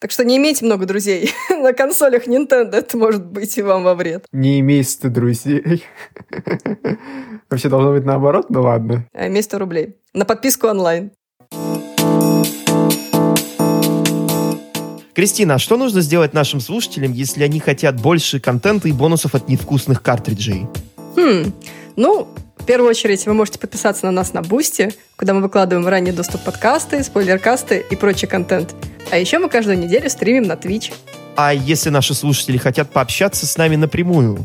[0.00, 3.96] Так что не имейте много друзей на консолях Nintendo, это может быть и вам во
[3.96, 4.26] вред.
[4.30, 5.84] Не имей 100 друзей.
[7.50, 9.08] Вообще должно быть наоборот, ну ладно.
[9.12, 9.96] А имей 100 рублей.
[10.14, 11.10] На подписку онлайн.
[15.14, 19.48] Кристина, а что нужно сделать нашим слушателям, если они хотят больше контента и бонусов от
[19.48, 20.68] невкусных картриджей?
[21.16, 21.52] Хм,
[21.96, 22.28] Ну,
[22.68, 27.02] первую очередь вы можете подписаться на нас на Boosty, куда мы выкладываем ранний доступ подкасты,
[27.02, 28.74] спойлеркасты и прочий контент.
[29.10, 30.92] А еще мы каждую неделю стримим на Twitch.
[31.34, 34.44] А если наши слушатели хотят пообщаться с нами напрямую?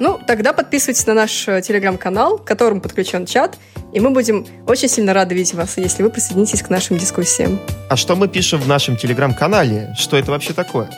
[0.00, 3.56] Ну, тогда подписывайтесь на наш э, телеграм-канал, к которому подключен чат,
[3.92, 7.60] и мы будем очень сильно рады видеть вас, если вы присоединитесь к нашим дискуссиям.
[7.88, 9.94] А что мы пишем в нашем телеграм-канале?
[9.96, 10.90] Что это вообще такое?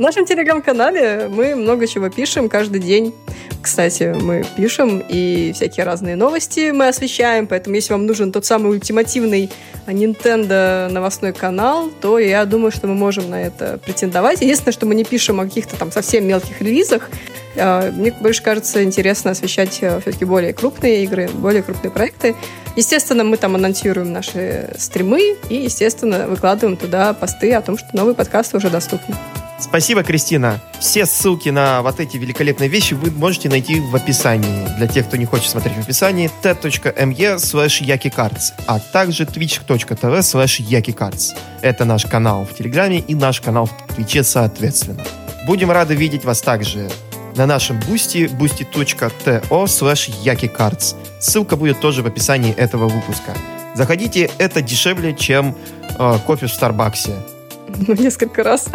[0.00, 3.14] В нашем телеграм-канале мы много чего пишем каждый день.
[3.60, 8.70] Кстати, мы пишем и всякие разные новости мы освещаем, поэтому если вам нужен тот самый
[8.70, 9.50] ультимативный
[9.86, 14.40] Nintendo новостной канал, то я думаю, что мы можем на это претендовать.
[14.40, 17.10] Единственное, что мы не пишем о каких-то там совсем мелких релизах.
[17.58, 22.36] А, мне больше кажется интересно освещать э, все-таки более крупные игры, более крупные проекты.
[22.74, 28.14] Естественно, мы там анонсируем наши стримы и, естественно, выкладываем туда посты о том, что новые
[28.14, 29.14] подкасты уже доступны.
[29.60, 30.58] Спасибо, Кристина.
[30.80, 34.66] Все ссылки на вот эти великолепные вещи вы можете найти в описании.
[34.78, 40.60] Для тех, кто не хочет смотреть в описании, t.me slash yakicards, а также twitch.tv slash
[40.60, 41.36] yakicards.
[41.60, 45.04] Это наш канал в Телеграме и наш канал в Твиче соответственно.
[45.46, 46.90] Будем рады видеть вас также
[47.36, 50.96] на нашем Boosty boosty.to slash yuckycarts.
[51.20, 53.34] Ссылка будет тоже в описании этого выпуска.
[53.74, 55.54] Заходите, это дешевле, чем
[55.98, 57.14] э, кофе в Старбаксе.
[57.88, 58.68] Несколько раз.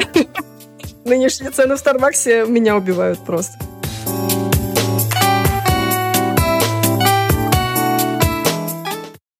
[1.05, 3.53] Нынешние цены в Старбаксе меня убивают просто.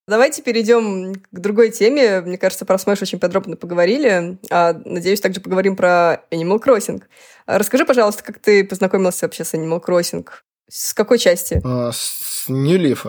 [0.08, 2.22] Давайте перейдем к другой теме.
[2.22, 4.38] Мне кажется, про Smash очень подробно поговорили.
[4.52, 7.02] А, надеюсь, также поговорим про Animal Crossing.
[7.48, 10.28] Расскажи, пожалуйста, как ты познакомился вообще с Animal Crossing?
[10.70, 11.60] С какой части?
[11.66, 13.08] А, с New Leaf,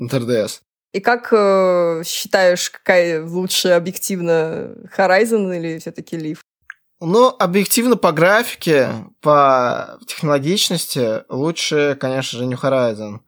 [0.00, 0.60] 3DS.
[0.92, 6.38] И как э, считаешь, какая лучше объективно, Horizon или все-таки Leaf?
[7.04, 8.90] Ну, объективно по графике,
[9.20, 13.18] по технологичности лучше, конечно же, New Horizon.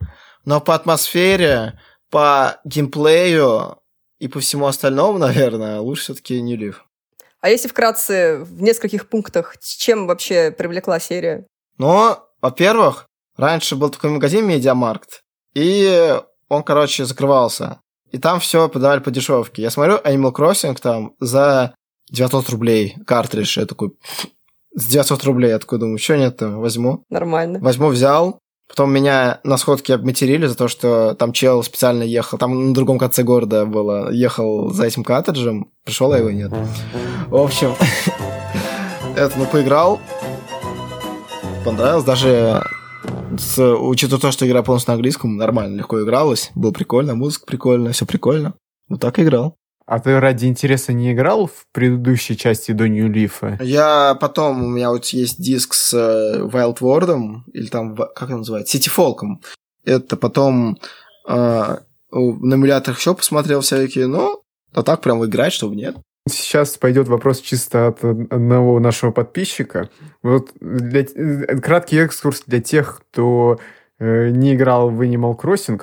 [0.44, 3.78] Но по атмосфере, по геймплею
[4.20, 6.76] и по всему остальному, наверное, лучше все-таки New Leaf.
[7.40, 11.44] А если вкратце, в нескольких пунктах, чем вообще привлекла серия?
[11.76, 15.22] Ну, во-первых, раньше был такой магазин Медиамаркт,
[15.54, 16.16] и
[16.48, 17.80] он, короче, закрывался.
[18.12, 19.62] И там все подавали по дешевке.
[19.62, 21.74] Я смотрю Animal Crossing там за
[22.14, 23.58] 900 рублей картридж.
[23.58, 23.92] Я такой,
[24.74, 25.50] с 900 рублей.
[25.50, 27.04] Я такой думаю, что нет, возьму.
[27.10, 27.58] Нормально.
[27.60, 28.38] Возьму, взял.
[28.66, 32.38] Потом меня на сходке обматерили за то, что там чел специально ехал.
[32.38, 34.10] Там на другом конце города было.
[34.10, 35.70] Ехал за этим картриджем.
[35.84, 36.50] Пришел, а его нет.
[37.28, 37.74] В общем,
[39.16, 40.00] это, ну, поиграл.
[41.64, 42.04] Понравилось.
[42.04, 42.62] Даже
[43.38, 46.50] с, учитывая то, что игра полностью на английском, нормально, легко игралась.
[46.54, 48.54] Было прикольно, музыка прикольная, все прикольно.
[48.88, 49.56] Вот так и играл.
[49.86, 53.62] А ты ради интереса не играл в предыдущей части до New Leaf?
[53.62, 58.38] Я потом, у меня вот есть диск с э, Wild Ward, или там, как он
[58.38, 59.18] называется, City Folk.
[59.84, 60.78] Это потом
[61.28, 61.76] э,
[62.10, 64.40] на эмуляторах еще посмотрел всякие, но
[64.72, 65.96] а так прям играть, чтобы нет.
[66.26, 69.90] Сейчас пойдет вопрос чисто от одного нашего подписчика.
[70.22, 73.60] Вот для, э, краткий экскурс для тех, кто
[73.98, 75.82] э, не играл в Animal Crossing.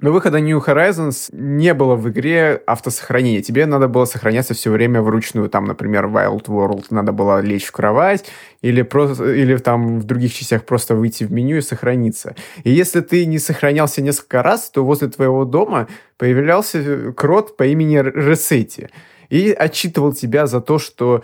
[0.00, 3.42] До выхода New Horizons не было в игре автосохранения.
[3.42, 5.48] Тебе надо было сохраняться все время вручную.
[5.48, 8.26] Там, например, Wild World надо было лечь в кровать
[8.60, 12.34] или, просто, или там в других частях просто выйти в меню и сохраниться.
[12.64, 15.86] И если ты не сохранялся несколько раз, то возле твоего дома
[16.18, 18.90] появлялся крот по имени Ресети
[19.30, 21.22] и отчитывал тебя за то, что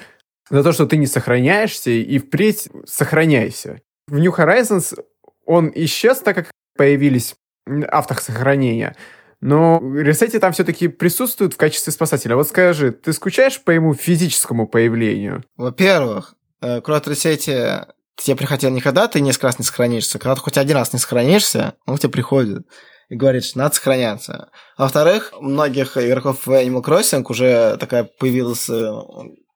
[0.49, 3.81] за то, что ты не сохраняешься, и впредь сохраняйся.
[4.09, 4.99] В New Horizons
[5.45, 7.35] он исчез, так как появились
[7.67, 8.97] автосохранения.
[9.41, 12.37] Но Ресети там все-таки присутствует в качестве спасателя.
[12.37, 15.45] Вот скажи, ты скучаешь по ему физическому появлению?
[15.57, 17.87] Во-первых, э, Крот Ресети
[18.17, 20.19] тебе приходил никогда, ты несколько раз не сохранишься.
[20.19, 22.67] Когда ты хоть один раз не сохранишься, он к тебе приходит
[23.09, 24.51] и говорит, что надо сохраняться.
[24.77, 28.93] А во-вторых, у многих игроков в Animal Crossing уже такая появилась э,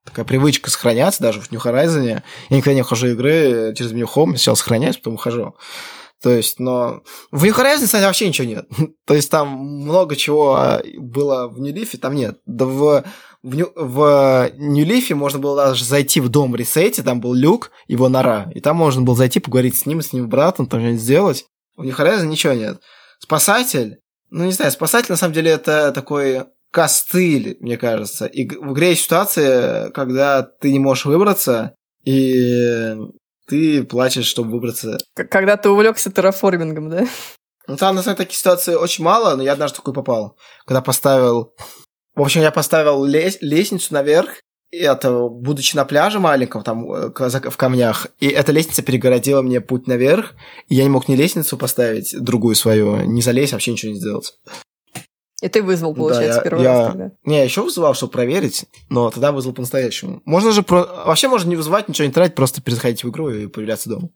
[0.05, 2.05] такая привычка сохраняться, даже в New Horizon.
[2.05, 5.55] Я никогда не ухожу игры через меню Home, сначала сохраняюсь, потом ухожу.
[6.25, 8.67] То есть, но в New Horizons, вообще ничего нет.
[9.07, 12.39] То есть там много чего а, было в New Leaf, там нет.
[12.47, 13.05] Да в,
[13.43, 18.09] в, в New Leaf можно было даже зайти в дом Ресети, там был люк, его
[18.09, 21.45] нора, и там можно было зайти, поговорить с ним, с ним братом, там что-нибудь сделать.
[21.77, 22.81] В New Horizons ничего нет.
[23.19, 23.99] Спасатель,
[24.31, 28.25] ну не знаю, спасатель на самом деле это такой костыль, мне кажется.
[28.25, 31.75] И в игре есть ситуация, когда ты не можешь выбраться,
[32.07, 32.97] и
[33.47, 34.99] ты плачешь, чтобы выбраться.
[35.15, 37.07] Когда ты увлекся терраформингом, да?
[37.67, 40.37] Ну, там, на самом деле, таких ситуаций очень мало, но я однажды такой попал.
[40.67, 41.55] Когда поставил...
[42.15, 43.39] В общем, я поставил лес...
[43.41, 44.41] лестницу наверх,
[44.71, 49.87] это, будучи на пляже маленьком, там, э, в камнях, и эта лестница перегородила мне путь
[49.87, 50.35] наверх,
[50.69, 54.35] и я не мог ни лестницу поставить, другую свою, не залезть, вообще ничего не сделать.
[55.45, 57.11] И ты вызвал, Да, получается, я- первый я- раз тогда.
[57.25, 60.23] Не, я еще вызывал, чтобы проверить, но тогда вызвал по-настоящему.
[60.25, 60.85] Можно же про...
[61.05, 64.09] Вообще можно не вызывать, ничего не тратить, просто переходить в игру и появляться дома.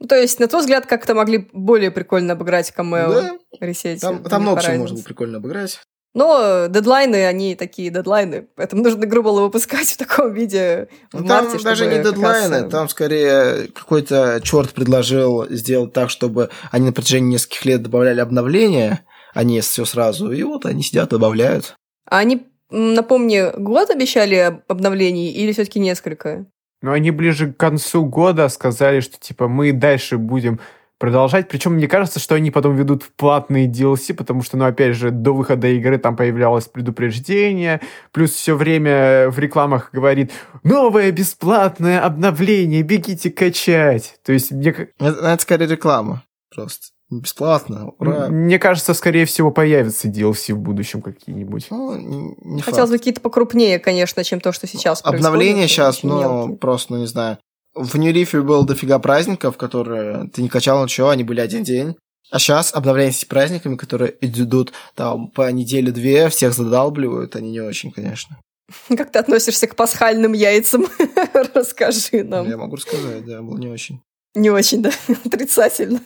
[0.00, 4.00] Ну, то есть, на твой взгляд, как-то могли более прикольно обыграть камео Да, ресете.
[4.00, 5.80] там, там много чего можно было прикольно обыграть.
[6.14, 8.48] Но дедлайны, они такие дедлайны.
[8.56, 12.02] Поэтому нужно игру было выпускать в таком виде в Ну, марте, там даже чтобы не
[12.02, 17.66] дедлайны, раз, э, там скорее какой-то черт предложил сделать так, чтобы они на протяжении нескольких
[17.66, 20.32] лет добавляли обновления, а не все сразу.
[20.32, 21.74] И вот они сидят, добавляют.
[22.08, 26.46] А они, напомни, год обещали об- обновлений или все-таки несколько?
[26.80, 30.60] Но они ближе к концу года сказали, что типа мы дальше будем
[30.98, 31.48] продолжать.
[31.48, 35.10] Причем мне кажется, что они потом ведут в платные DLC, потому что, ну, опять же,
[35.10, 37.80] до выхода игры там появлялось предупреждение,
[38.12, 40.32] плюс все время в рекламах говорит
[40.64, 44.18] «Новое бесплатное обновление, бегите качать».
[44.24, 46.24] То есть мне, Это, это скорее реклама.
[46.54, 46.88] Просто.
[47.10, 47.92] Бесплатно.
[47.98, 48.28] Ура.
[48.28, 51.66] мне кажется, скорее всего, появятся DLC в будущем какие-нибудь.
[51.70, 51.96] Ну,
[52.44, 56.56] не- Хотелось бы какие-то покрупнее, конечно, чем то, что сейчас Обновление сейчас, ну, мелкие.
[56.58, 57.38] просто, ну, не знаю.
[57.74, 61.96] В Нью-Рифе было дофига праздников, которые ты не качал ничего, они были один день.
[62.30, 67.90] А сейчас обновления с праздниками, которые идут там по неделе-две, всех задалбливают, они не очень,
[67.90, 68.36] конечно.
[68.88, 70.86] Как ты относишься к пасхальным яйцам?
[71.54, 72.46] Расскажи нам.
[72.46, 74.02] Я могу рассказать, да, было не очень.
[74.34, 74.90] Не очень, да,
[75.24, 76.00] отрицательно.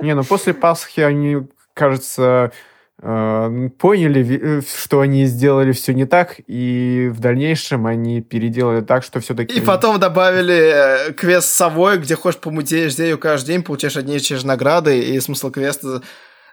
[0.00, 1.38] Не, ну после Пасхи они,
[1.74, 2.52] кажется,
[3.00, 9.02] э, поняли, э, что они сделали все не так, и в дальнейшем они переделали так,
[9.02, 9.56] что все-таки...
[9.56, 14.16] И потом добавили э, квест с совой, где хочешь помутеешь ею каждый день, получаешь одни
[14.16, 16.02] и те же награды, и смысл квеста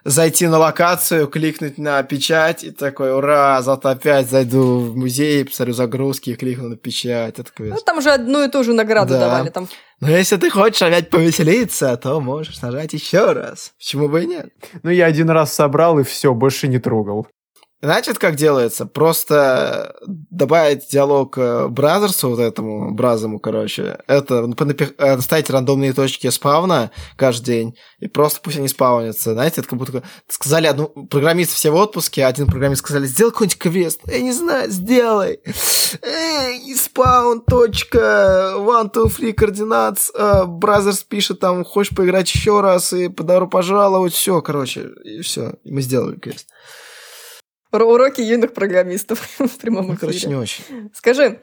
[0.06, 5.74] зайти на локацию, кликнуть на печать, и такой, ура, завтра опять зайду в музей, посмотрю
[5.74, 7.38] загрузки и кликну на печать.
[7.38, 9.20] Это Ну, там же одну и ту же награду Да.
[9.20, 9.50] давали.
[9.50, 9.68] Там
[10.00, 13.72] Но если ты хочешь опять повеселиться, то можешь нажать еще раз.
[13.78, 14.50] Почему бы и нет?
[14.82, 17.26] Ну, я один раз собрал, и все, больше не трогал.
[17.82, 18.86] Значит, как делается?
[18.86, 23.98] Просто добавить диалог э, бразерсу, вот этому бразому, короче.
[24.06, 29.34] Это ну, э, ставить рандомные точки спавна каждый день, и просто пусть они спавнятся.
[29.34, 30.88] Знаете, это как будто сказали одну...
[30.88, 34.00] Программисты все в отпуске, а один программист сказали, сделай какой-нибудь квест.
[34.06, 35.40] Я не знаю, сделай.
[36.02, 39.98] Эй, спаун, точка, one, two, three, координат.
[40.46, 44.14] Бразерс пишет там, хочешь поиграть еще раз, и добро пожаловать.
[44.14, 45.54] Все, короче, и все.
[45.64, 46.48] Мы сделали квест.
[47.76, 50.32] Ур- уроки юных программистов в прямом Ну, короче, эфире.
[50.32, 50.64] не очень.
[50.94, 51.40] Скажи,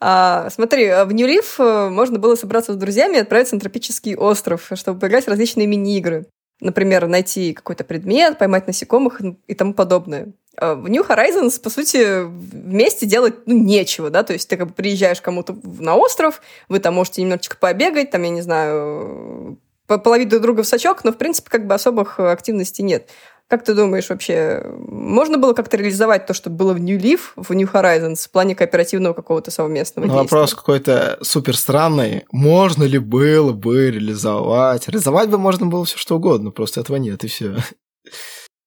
[0.00, 3.60] а, смотри, а в New Leaf э, можно было собраться с друзьями и отправиться на
[3.60, 6.26] тропический остров, чтобы поиграть в различные мини-игры.
[6.60, 10.32] Например, найти какой-то предмет, поймать насекомых и тому подобное.
[10.56, 14.68] А В New Horizons, по сути, вместе делать ну, нечего, да, то есть ты как
[14.68, 19.98] бы приезжаешь кому-то на остров, вы там можете немножечко побегать, там, я не знаю, по-
[19.98, 23.08] половить друг друга в сачок, но, в принципе, как бы особых э, активностей нет.
[23.48, 27.50] Как ты думаешь вообще, можно было как-то реализовать то, что было в New Leaf, в
[27.54, 30.22] New Horizons, в плане кооперативного какого-то совместного Ну, действия?
[30.36, 32.26] вопрос какой-то супер странный.
[32.30, 34.86] Можно ли было бы реализовать?
[34.88, 37.56] Реализовать бы можно было все что угодно, просто этого нет, и все.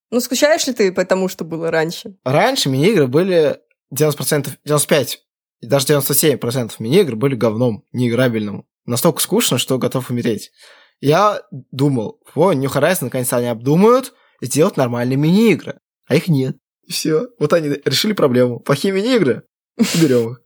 [0.09, 2.15] Ну, скучаешь ли ты по тому, что было раньше?
[2.25, 3.59] Раньше мини-игры были
[3.95, 5.07] 90%, 95%,
[5.61, 8.65] и даже 97% мини-игр были говном, неиграбельным.
[8.85, 10.51] Настолько скучно, что готов умереть.
[10.99, 15.79] Я думал, о, New Horizons наконец-то они обдумают и сделают нормальные мини-игры.
[16.07, 16.57] А их нет.
[16.85, 17.27] И все.
[17.39, 18.59] Вот они решили проблему.
[18.59, 19.43] Плохие мини-игры,
[20.01, 20.41] берем их.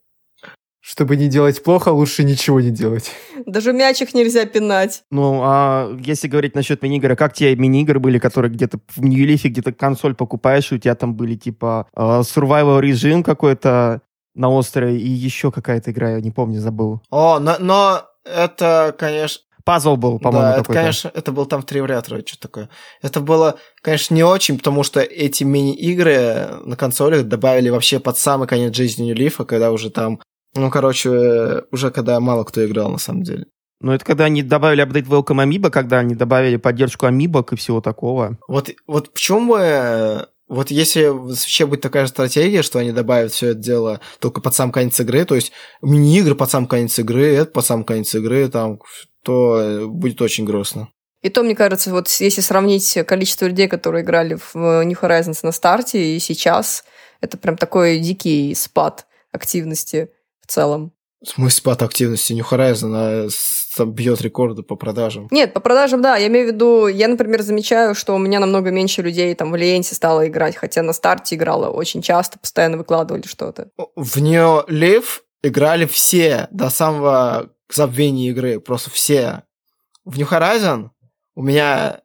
[0.81, 3.09] Чтобы не делать плохо, лучше ничего не делать.
[3.47, 5.01] Даже мячик нельзя пинать.
[5.09, 9.49] Ну, а если говорить насчет мини-игр, а как те мини-игры были, которые где-то в Нью-Лифе
[9.49, 14.03] где-то консоль покупаешь, и у тебя там были типа э, survival режим какой-то
[14.35, 17.01] на острове и еще какая-то игра, я не помню, забыл.
[17.09, 20.79] О, но, но это, конечно, Пазл был, по-моему, да, это, какой-то.
[20.79, 22.69] конечно, это был там три вариатора, что такое.
[23.01, 28.47] Это было, конечно, не очень, потому что эти мини-игры на консолях добавили вообще под самый
[28.47, 30.21] конец жизни Нью-Лифа, когда уже там,
[30.53, 33.47] ну, короче, уже когда мало кто играл, на самом деле.
[33.81, 37.81] Ну, это когда они добавили апдейт Welcome Amiibo, когда они добавили поддержку амибок и всего
[37.81, 38.37] такого.
[38.47, 40.27] Вот, вот почему бы...
[40.47, 44.53] Вот если вообще будет такая же стратегия, что они добавят все это дело только под
[44.53, 45.51] сам конец игры, то есть
[45.81, 48.79] мини-игры под сам конец игры, это под сам конец игры, там,
[49.25, 50.87] то будет очень грустно.
[51.21, 55.51] И то, мне кажется, вот если сравнить количество людей, которые играли в New Horizons на
[55.51, 56.85] старте и сейчас,
[57.19, 60.09] это прям такой дикий спад активности
[60.41, 60.91] в целом.
[61.25, 63.29] Смысле спад активности New Horizon,
[63.75, 65.27] там бьет рекорды по продажам.
[65.31, 66.15] Нет, по продажам, да.
[66.17, 69.55] Я имею в виду, я, например, замечаю, что у меня намного меньше людей там в
[69.55, 73.69] Ленте стало играть, хотя на старте играла очень часто, постоянно выкладывали что-то.
[73.95, 79.43] В нее Live играли все до самого забвения игры, просто все.
[80.03, 80.89] В New Horizon
[81.35, 82.01] у меня,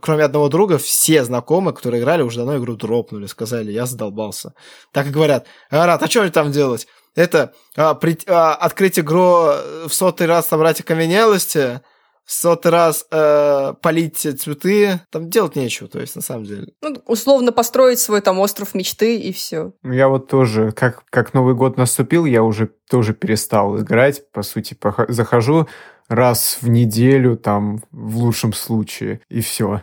[0.00, 4.54] кроме одного друга, все знакомые, которые играли, уже давно игру дропнули, сказали, я задолбался.
[4.92, 6.86] Так и говорят, Арат, а что там делать?
[7.14, 9.52] Это а, при, а, открыть игру
[9.86, 11.80] в сотый раз собрать окаменелости,
[12.24, 16.68] в сотый раз э, полить цветы, там делать нечего, то есть, на самом деле.
[16.80, 19.72] Ну, условно построить свой там остров мечты и все.
[19.82, 24.76] Я вот тоже, как, как Новый год наступил, я уже тоже перестал играть, по сути,
[25.08, 25.66] захожу,
[26.08, 29.82] раз в неделю, там, в лучшем случае, и все.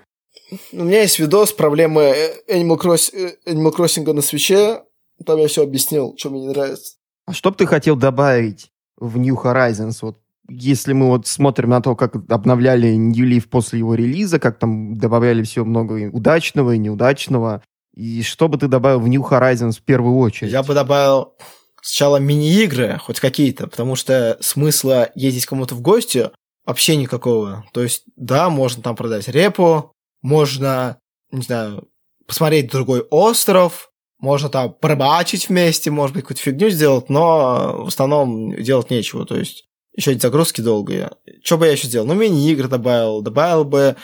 [0.71, 2.15] У меня есть видос проблемы
[2.49, 4.83] Animal, Cross, Animal Crossing на свече.
[5.25, 6.95] Там я все объяснил, что мне не нравится.
[7.25, 9.97] А что бы ты хотел добавить в New Horizons?
[10.01, 10.19] Вот
[10.50, 14.98] если мы вот смотрим на то, как обновляли New Leaf после его релиза, как там
[14.98, 17.62] добавляли все много удачного и неудачного,
[17.93, 20.52] и что бы ты добавил в New Horizons в первую очередь?
[20.52, 21.34] Я бы добавил
[21.82, 26.30] сначала мини-игры, хоть какие-то, потому что смысла ездить кому-то в гости
[26.66, 27.66] вообще никакого.
[27.74, 30.98] То есть, да, можно там продать репу, можно,
[31.32, 31.88] не знаю,
[32.28, 33.89] посмотреть другой остров,
[34.20, 39.26] можно там пробачить вместе, может быть, какую-то фигню сделать, но в основном делать нечего.
[39.26, 39.66] То есть,
[39.98, 41.10] еще эти загрузки долгие.
[41.43, 42.08] Что бы я еще сделал?
[42.08, 43.98] Ну, мини-игры добавил, добавил бы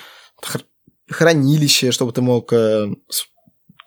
[1.09, 2.87] хранилище, чтобы ты мог э,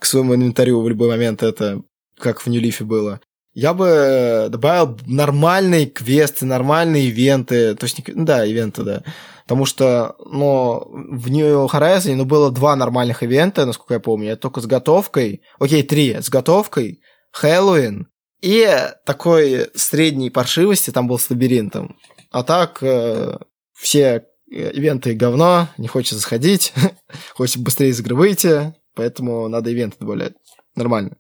[0.01, 1.83] к своему инвентарю в любой момент это,
[2.19, 3.21] как в Нью-Лифе было
[3.57, 9.03] я бы добавил нормальные квесты, нормальные ивенты, то есть, да, ивенты, да.
[9.45, 14.43] Потому что, ну, в New Horizon, ну, было два нормальных ивента, насколько я помню, это
[14.43, 17.01] только с готовкой, окей, три, с готовкой,
[17.33, 18.09] Хэллоуин
[18.47, 21.99] и такой средней паршивости там был с лабиринтом.
[22.31, 23.39] А так, э,
[23.75, 26.73] все ивенты говно, не хочется сходить,
[27.35, 30.35] хочется быстрее из игры выйти, поэтому надо ивенты добавлять.
[30.77, 31.17] Нормально.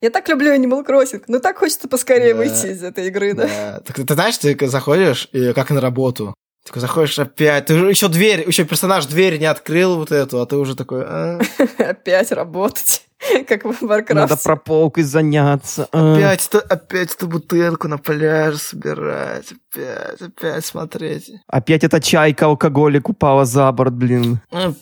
[0.00, 2.38] Я так люблю Animal Crossing, но так хочется поскорее да.
[2.38, 3.46] выйти из этой игры, да.
[3.46, 3.80] да.
[3.80, 8.08] Так ты, ты знаешь, ты заходишь, и как на работу, такой заходишь опять, ты еще
[8.08, 11.02] дверь, еще персонаж дверь не открыл вот эту, а ты уже такой...
[11.04, 11.38] А?
[11.78, 13.02] Опять работать,
[13.48, 14.14] как в Warcraft.
[14.14, 15.88] Надо прополкой заняться.
[15.92, 16.14] А.
[16.14, 21.30] Опять, это, опять эту бутылку на пляж собирать, опять, опять смотреть.
[21.46, 24.40] Опять эта чайка алкоголик упала за борт, блин.
[24.50, 24.72] А,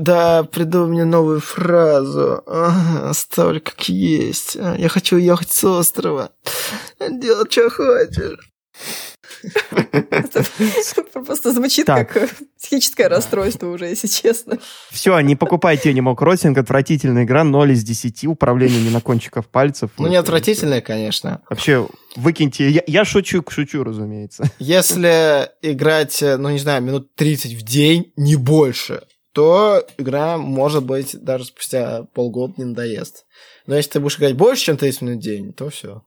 [0.00, 2.42] да, придумай мне новую фразу.
[2.46, 4.54] Ага, оставлю как есть.
[4.54, 6.30] Я хочу уехать с острова.
[6.98, 8.47] Делать, что хочешь.
[11.12, 12.12] Просто звучит так.
[12.12, 14.58] как психическое расстройство уже, если честно.
[14.90, 19.90] Все, не покупайте Animal Crossing, отвратительная игра, 0 из 10, управление не на кончиках пальцев.
[19.98, 21.42] Ну, не отвратительная, конечно.
[21.48, 24.50] Вообще, выкиньте, я, я шучу, шучу, разумеется.
[24.58, 29.02] Если играть, ну, не знаю, минут 30 в день, не больше,
[29.32, 33.24] то игра, может быть, даже спустя полгода не надоест.
[33.66, 36.02] Но если ты будешь играть больше, чем 30 минут в день, то все.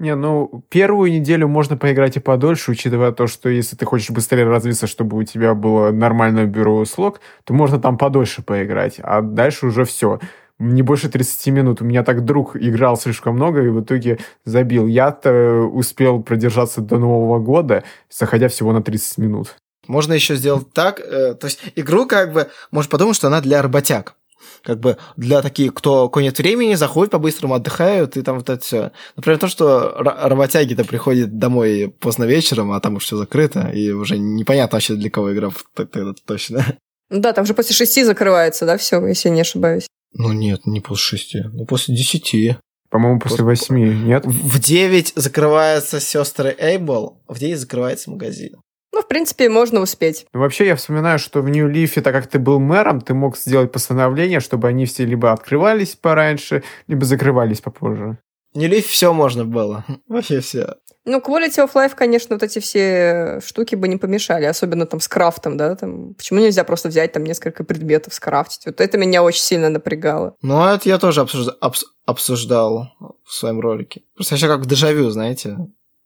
[0.00, 4.44] Не, ну, первую неделю можно поиграть и подольше, учитывая то, что если ты хочешь быстрее
[4.44, 9.66] развиться, чтобы у тебя было нормальное бюро слог, то можно там подольше поиграть, а дальше
[9.66, 10.18] уже все.
[10.58, 11.82] Не больше 30 минут.
[11.82, 14.86] У меня так друг играл слишком много и в итоге забил.
[14.86, 19.56] Я-то успел продержаться до Нового года, заходя всего на 30 минут.
[19.86, 23.60] Можно еще сделать так, э, то есть игру как бы, можешь подумать, что она для
[23.60, 24.14] работяг.
[24.62, 28.92] Как бы для таких, кто, нет времени, заходит по-быстрому, отдыхают, и там вот это все.
[29.16, 34.18] Например, то, что работяги-то приходят домой поздно вечером, а там уж все закрыто, и уже
[34.18, 36.64] непонятно вообще для кого игра тогда точно.
[37.10, 39.86] Ну да, там же после шести закрывается, да, все, если я не ошибаюсь.
[40.12, 42.56] Ну нет, не после шести, ну после десяти.
[42.90, 44.24] По-моему, после восьми, нет?
[44.26, 48.56] В девять закрываются сестры Эйбл, в девять закрывается магазин.
[49.00, 50.26] Ну, в принципе, можно успеть.
[50.34, 54.40] Вообще, я вспоминаю, что в Нью-Лифе, так как ты был мэром, ты мог сделать постановление,
[54.40, 58.18] чтобы они все либо открывались пораньше, либо закрывались попозже.
[58.52, 59.86] В Нью-Лифе все можно было.
[60.06, 60.74] Вообще все.
[61.06, 65.08] Ну, quality of life, конечно, вот эти все штуки бы не помешали, особенно там с
[65.08, 68.66] крафтом, да, там, почему нельзя просто взять там несколько предметов, скрафтить?
[68.66, 70.36] Вот это меня очень сильно напрягало.
[70.42, 72.92] Ну, это я тоже обсуждал, обс обсуждал
[73.24, 74.02] в своем ролике.
[74.14, 75.56] Просто вообще как в дежавю, знаете.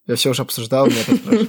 [0.06, 1.48] Я все уже обсуждал, мне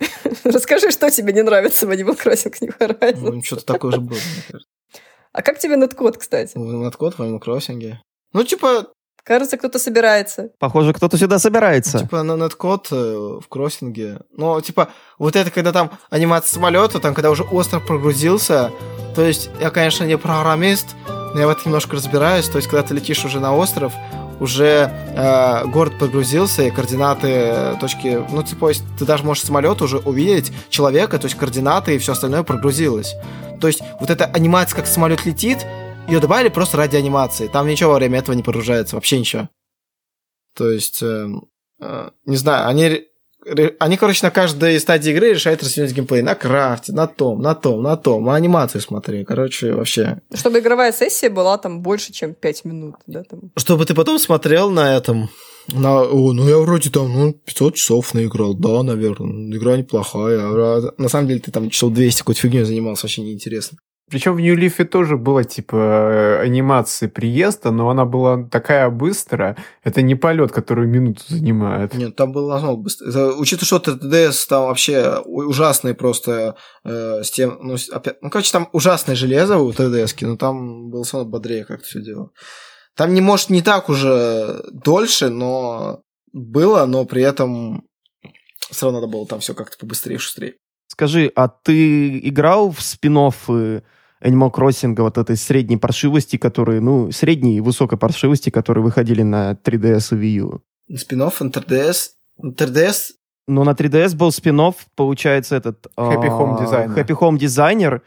[0.44, 3.32] Расскажи, что тебе не нравится в Animal Crossing New Horizons.
[3.32, 4.70] Ну, что-то такое же было, мне кажется.
[5.32, 6.56] А как тебе неткод, кстати?
[6.56, 7.94] Неткод в Animal Crossing.
[8.32, 8.88] Ну, типа...
[9.24, 10.50] Кажется, кто-то собирается.
[10.60, 11.98] Похоже, кто-то сюда собирается.
[11.98, 14.20] Типа, на неткод э, в кроссинге.
[14.30, 18.70] Ну, типа, вот это, когда там анимация самолета, там, когда уже остров прогрузился,
[19.16, 22.48] то есть, я, конечно, не программист, но я в этом немножко разбираюсь.
[22.48, 23.92] То есть, когда ты летишь уже на остров,
[24.40, 28.22] уже э, город погрузился, и координаты э, точки...
[28.30, 32.42] Ну, типа, ты даже можешь самолет уже увидеть человека, то есть координаты и все остальное
[32.42, 33.14] прогрузилось.
[33.60, 35.66] То есть вот эта анимация, как самолет летит,
[36.08, 37.48] ее добавили просто ради анимации.
[37.48, 39.48] Там ничего во время этого не прогружается, вообще ничего.
[40.54, 41.02] То есть...
[41.02, 41.28] Э,
[41.80, 43.04] э, не знаю, они,
[43.78, 46.22] они, короче, на каждой стадии игры решают развернуть геймплей.
[46.22, 48.24] На крафте, на том, на том, на том.
[48.24, 49.24] На анимацию смотри.
[49.24, 50.20] Короче, вообще.
[50.34, 53.52] Чтобы игровая сессия была там больше, чем 5 минут, да, там.
[53.56, 55.28] Чтобы ты потом смотрел на этом.
[55.68, 60.38] На, о, ну я вроде там, ну, 500 часов наиграл, да, наверное, игра неплохая.
[60.40, 63.78] А на самом деле ты там часов 200 какой-то фигней занимался, вообще неинтересно.
[64.08, 69.56] Причем в New Leaf тоже была типа э, анимация приезда, но она была такая быстрая.
[69.82, 71.92] Это не полет, который минуту занимает.
[71.94, 73.10] Нет, там было намного быстрее.
[73.10, 76.54] Это, учитывая, что TDS там вообще ужасный просто
[76.84, 81.02] э, с тем, ну, опять, ну, короче, там ужасное железо у TDS, но там было
[81.02, 82.30] все равно бодрее как-то все дело.
[82.94, 86.02] Там не может не так уже дольше, но
[86.32, 87.88] было, но при этом
[88.70, 90.54] все равно надо было там все как-то побыстрее, шустрее.
[90.86, 93.16] Скажи, а ты играл в спин
[94.22, 99.52] Animal Crossing вот этой средней паршивости, которые, ну, средней и высокой паршивости, которые выходили на
[99.52, 100.62] 3DS и Wii U?
[100.96, 102.10] Спинов NTRDS.
[102.42, 103.12] NTRDS
[103.48, 104.60] Но на 3DS был спин
[104.94, 105.86] получается, этот...
[105.96, 106.94] Happy Home а, Designer.
[106.94, 108.00] Happy Home Designer.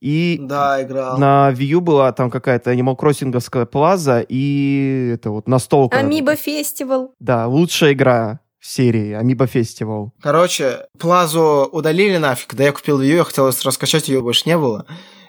[0.00, 1.18] И да, играл.
[1.18, 5.98] на Wii U была там какая-то Animal Crossing'овская плаза и это вот настолка.
[5.98, 7.14] Амиба Фестивал.
[7.20, 10.12] Да, лучшая игра в серии Амиба Фестивал.
[10.20, 12.48] Короче, плазу удалили нафиг.
[12.48, 14.84] Когда я купил ее, я хотел раскачать, ее больше не было.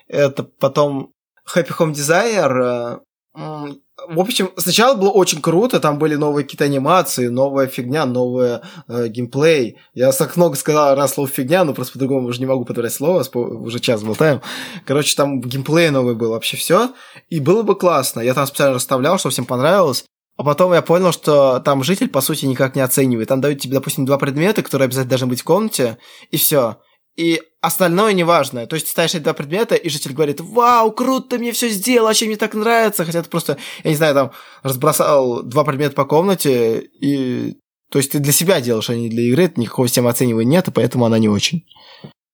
[0.08, 1.12] Это потом
[1.54, 3.00] Happy Home Designer.
[3.38, 3.68] э,
[4.08, 9.08] В общем, сначала было очень круто, там были новые какие-то анимации, новая фигня, новый э,
[9.08, 9.78] геймплей.
[9.94, 13.26] Я так много сказал раз слово фигня, но просто по-другому уже не могу подобрать слово,
[13.34, 14.42] уже час болтаем.
[14.86, 16.92] Короче, там геймплей новый был, вообще все.
[17.30, 18.22] И было бы классно.
[18.22, 20.06] Я там специально расставлял, чтобы всем понравилось.
[20.38, 23.30] А потом я понял, что там житель, по сути, никак не оценивает.
[23.30, 25.98] Там дают тебе, допустим, два предмета, которые обязательно должны быть в комнате,
[26.30, 26.78] и все.
[27.16, 28.68] И остальное неважно.
[28.68, 31.70] То есть ты ставишь эти два предмета, и житель говорит, вау, круто, ты мне все
[31.70, 33.06] сделал, вообще мне так нравится.
[33.06, 34.32] Хотя ты просто, я не знаю, там
[34.64, 37.58] разбросал два предмета по комнате, и...
[37.92, 40.72] То есть ты для себя делаешь, а не для игры, никакого системы оценивания нет, и
[40.72, 41.66] поэтому она не очень.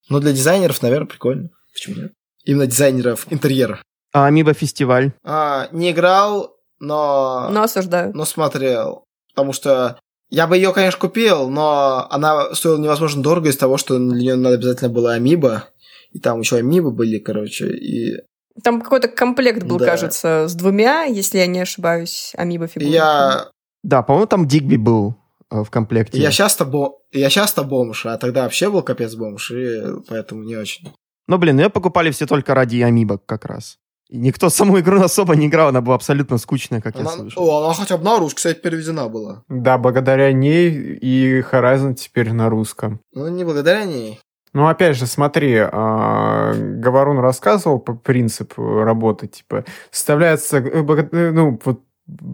[0.09, 1.49] Но для дизайнеров, наверное, прикольно.
[1.73, 2.13] Почему нет?
[2.45, 3.81] Именно дизайнеров интерьера.
[4.13, 5.13] А Амиба Фестиваль?
[5.23, 7.49] А, не играл, но...
[7.51, 8.11] Но осуждаю.
[8.13, 9.05] но смотрел.
[9.33, 9.99] Потому что
[10.31, 14.35] я бы ее, конечно, купил, но она стоила невозможно дорого из того, что для нее
[14.37, 15.65] надо обязательно было амиба.
[16.11, 17.67] И там еще амибы были, короче.
[17.69, 18.17] И
[18.63, 19.85] Там какой-то комплект был, Да.
[19.85, 22.93] кажется, с двумя, если я не ошибаюсь, Амиба фигурками.
[22.93, 23.47] я,
[23.83, 25.15] Да, по-моему, там Дигби был
[25.49, 26.17] э, в комплекте.
[26.19, 26.99] я часто бо...
[27.11, 30.89] я часто бомж, а тогда вообще был капец бомж, и поэтому не очень.
[31.27, 33.77] Ну, блин, ее покупали все только ради Амибок как раз.
[34.11, 37.43] И никто саму игру особо не играл, она была абсолютно скучная, как я Она, слышал.
[37.49, 39.43] о, она хотя бы на русский, кстати, переведена была.
[39.49, 40.69] Да, благодаря ней
[41.01, 42.99] и Horizon теперь на русском.
[43.13, 44.19] Ну, не благодаря ней.
[44.53, 51.57] Ну, опять же, смотри, а, Говорун рассказывал по принцип работы, типа, составляется, э, э, ну,
[51.63, 51.79] вот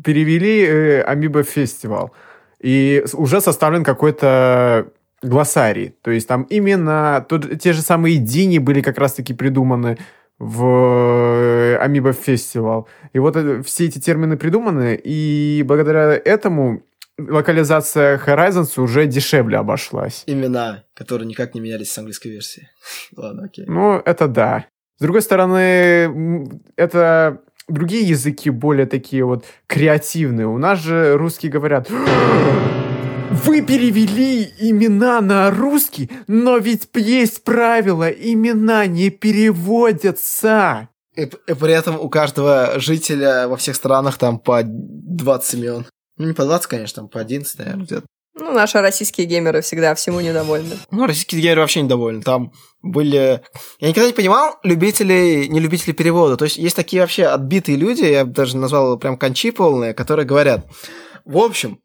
[0.03, 2.11] перевели э, Амиба Фестивал,
[2.59, 4.88] и уже составлен какой-то
[5.21, 9.97] глоссарий, то есть там именно тот- те же самые дини были как раз-таки придуманы
[10.39, 12.88] в Амиба Фестивал.
[13.13, 16.83] И вот это- все эти термины придуманы, и благодаря этому
[17.17, 20.23] локализация Horizons уже дешевле обошлась.
[20.27, 22.69] Имена, которые никак не менялись с английской версии.
[23.17, 23.65] Ладно, окей.
[23.67, 24.65] Ну, это да.
[24.97, 30.47] С другой стороны, это другие языки более такие вот креативные.
[30.47, 31.89] У нас же русские говорят...
[33.30, 40.89] Вы перевели имена на русский, но ведь есть правило, имена не переводятся.
[41.15, 45.86] И, и при этом у каждого жителя во всех странах там по 20 имен.
[46.17, 48.05] Ну, не по 20, конечно, там по 11, наверное, где-то.
[48.39, 50.75] Ну, наши российские геймеры всегда всему недовольны.
[50.91, 52.21] Ну, российские геймеры вообще недовольны.
[52.21, 53.41] Там были...
[53.80, 56.38] Я никогда не понимал любителей, не любителей перевода.
[56.38, 60.25] То есть есть такие вообще отбитые люди, я бы даже назвал прям кончи полные, которые
[60.25, 60.65] говорят,
[61.25, 61.80] в общем,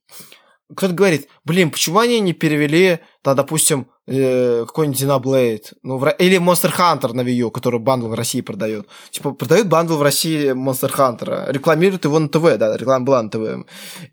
[0.77, 6.39] кто-то говорит, блин, почему они не перевели, да, допустим, э, какой-нибудь Xenoblade, ну, в или
[6.39, 8.87] Monster Hunter на Wii U, который бандл в России продает.
[9.11, 13.31] Типа, продают бандл в России Monster Hunter, рекламируют его на ТВ, да, реклама была на
[13.31, 13.67] ТВ.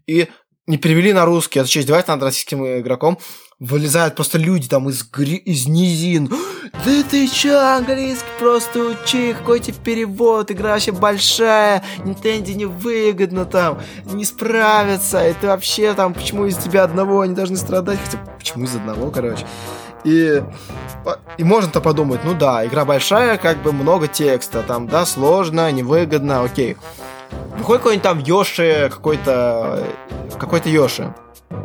[0.08, 0.28] И
[0.68, 3.18] не перевели на русский, а что, издеваются над российским игроком?
[3.60, 5.36] Вылезают просто люди там из, гри...
[5.36, 6.30] из низин.
[6.86, 13.80] Да ты чё, английский просто учи, какой тебе перевод, игра вообще большая, Nintendo невыгодно там,
[14.06, 18.66] не справится, и ты вообще там, почему из тебя одного они должны страдать, хотя почему
[18.66, 19.46] из одного, короче.
[20.06, 20.42] И,
[21.38, 26.44] и можно-то подумать, ну да, игра большая, как бы много текста, там, да, сложно, невыгодно,
[26.44, 26.78] окей.
[27.58, 29.86] Выходит какой-нибудь там Йоши, какой-то
[30.40, 31.14] какой-то Йоши.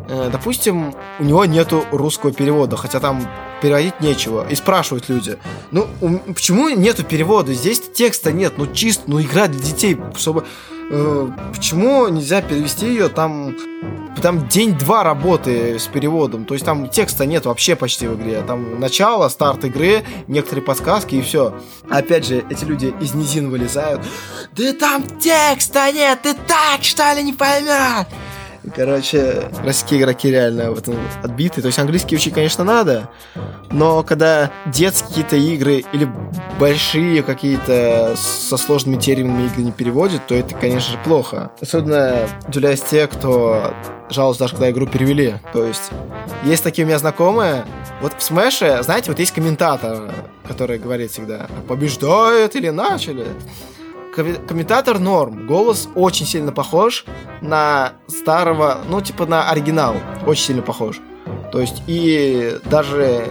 [0.07, 3.27] Э, допустим, у него нету русского перевода, хотя там
[3.61, 4.45] переводить нечего.
[4.47, 5.37] И спрашивают люди,
[5.71, 5.87] ну,
[6.27, 7.53] почему нету перевода?
[7.53, 10.45] Здесь текста нет, ну чисто, ну игра для детей, чтобы
[10.89, 13.55] э, почему нельзя перевести ее там
[14.21, 16.45] там день-два работы с переводом.
[16.45, 18.41] То есть там текста нет вообще почти в игре.
[18.41, 21.53] Там начало, старт игры, некоторые подсказки и все.
[21.89, 24.01] Опять же, эти люди из низин вылезают.
[24.53, 28.07] Да там текста нет, ты так что ли не поймешь?
[28.73, 31.61] Короче, российские игроки реально в этом отбиты.
[31.61, 33.09] То есть английский учить, конечно, надо,
[33.71, 36.09] но когда детские какие-то игры или
[36.59, 41.51] большие какие-то со сложными терминами игры не переводят, то это, конечно же, плохо.
[41.61, 43.73] Особенно удивляюсь те, кто
[44.09, 45.35] жалуются даже, когда игру перевели.
[45.53, 45.91] То есть,
[46.43, 47.65] есть такие у меня знакомые,
[48.01, 50.13] вот в Смэше, знаете, вот есть комментатор,
[50.47, 53.25] который говорит всегда, побеждает или начали
[54.15, 55.47] комментатор норм.
[55.47, 57.05] Голос очень сильно похож
[57.41, 59.95] на старого, ну, типа на оригинал.
[60.25, 60.99] Очень сильно похож.
[61.51, 63.27] То есть, и даже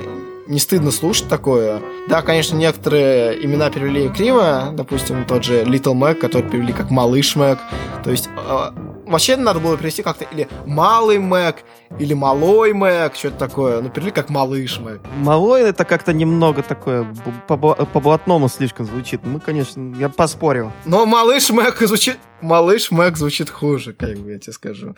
[0.47, 1.81] не стыдно слушать такое.
[2.09, 7.37] Да, конечно, некоторые имена перевели криво, допустим, тот же Little Mac, который перевели как Малыш
[7.37, 7.59] Mac.
[8.03, 8.75] То есть, а,
[9.07, 11.65] вообще надо было перевести как-то или малый Мэг,
[11.99, 13.81] или малой Мэг, что-то такое.
[13.81, 15.01] Ну, перевели как малыш Мэг.
[15.17, 17.07] Малой это как-то немного такое,
[17.47, 19.21] по-блатному слишком звучит.
[19.25, 20.73] Мы, конечно, я поспорил.
[20.85, 22.19] Но малыш Мэг звучит...
[22.41, 24.95] Малыш Мэг звучит хуже, как бы я тебе скажу.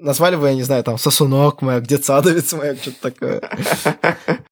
[0.00, 3.42] Назвали бы, я не знаю, там, сосунок Мэг, детсадовец Мэг, что-то такое.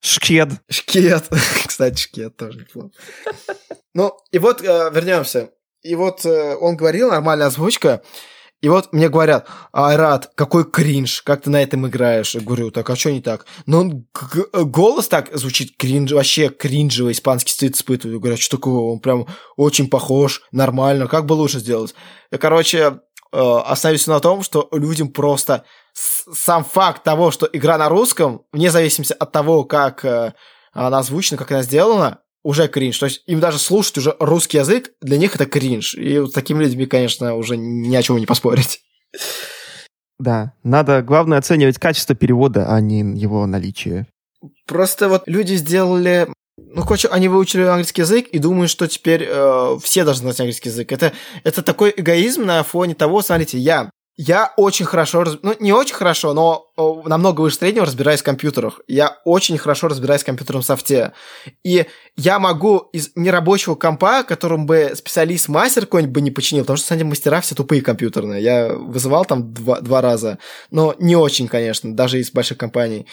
[0.01, 0.49] Шкет.
[0.69, 1.23] Шкет.
[1.67, 2.91] Кстати, шкет тоже неплохо.
[3.93, 5.49] Ну, и вот э, вернемся.
[5.81, 8.03] И вот э, он говорил, нормальная озвучка.
[8.61, 12.33] И вот мне говорят, Айрат, какой кринж, как ты на этом играешь?
[12.33, 13.45] Я говорю, так, а что не так?
[13.67, 14.07] Но он
[14.53, 18.19] голос так звучит кринж, вообще кринжевый, испанский стыд испытываю.
[18.19, 19.27] Говорят, что такое, он прям
[19.57, 21.93] очень похож, нормально, как бы лучше сделать?
[22.31, 22.99] И, короче,
[23.31, 28.71] э, остановился на том, что людям просто сам факт того, что игра на русском, вне
[28.71, 30.33] зависимости от того, как э,
[30.73, 32.97] она озвучена, как она сделана, уже кринж.
[32.97, 35.95] То есть им даже слушать уже русский язык, для них это кринж.
[35.95, 38.79] И вот с такими людьми, конечно, уже ни о чем не поспорить.
[40.17, 44.07] Да, надо, главное, оценивать качество перевода, а не его наличие.
[44.65, 49.77] Просто вот люди сделали ну, короче, они выучили английский язык и думают, что теперь э,
[49.83, 50.91] все должны знать английский язык.
[50.91, 55.93] Это, это такой эгоизм на фоне того, смотрите, я я очень хорошо, ну не очень
[55.93, 56.71] хорошо, но
[57.05, 58.81] намного выше среднего разбираюсь в компьютерах.
[58.87, 61.13] Я очень хорошо разбираюсь в компьютерном софте.
[61.63, 66.85] И я могу из нерабочего компа, которым бы специалист-мастер какой-нибудь бы не починил, потому что,
[66.85, 68.41] кстати, мастера все тупые компьютерные.
[68.41, 70.39] Я вызывал там два, два раза,
[70.71, 73.05] но не очень, конечно, даже из больших компаний.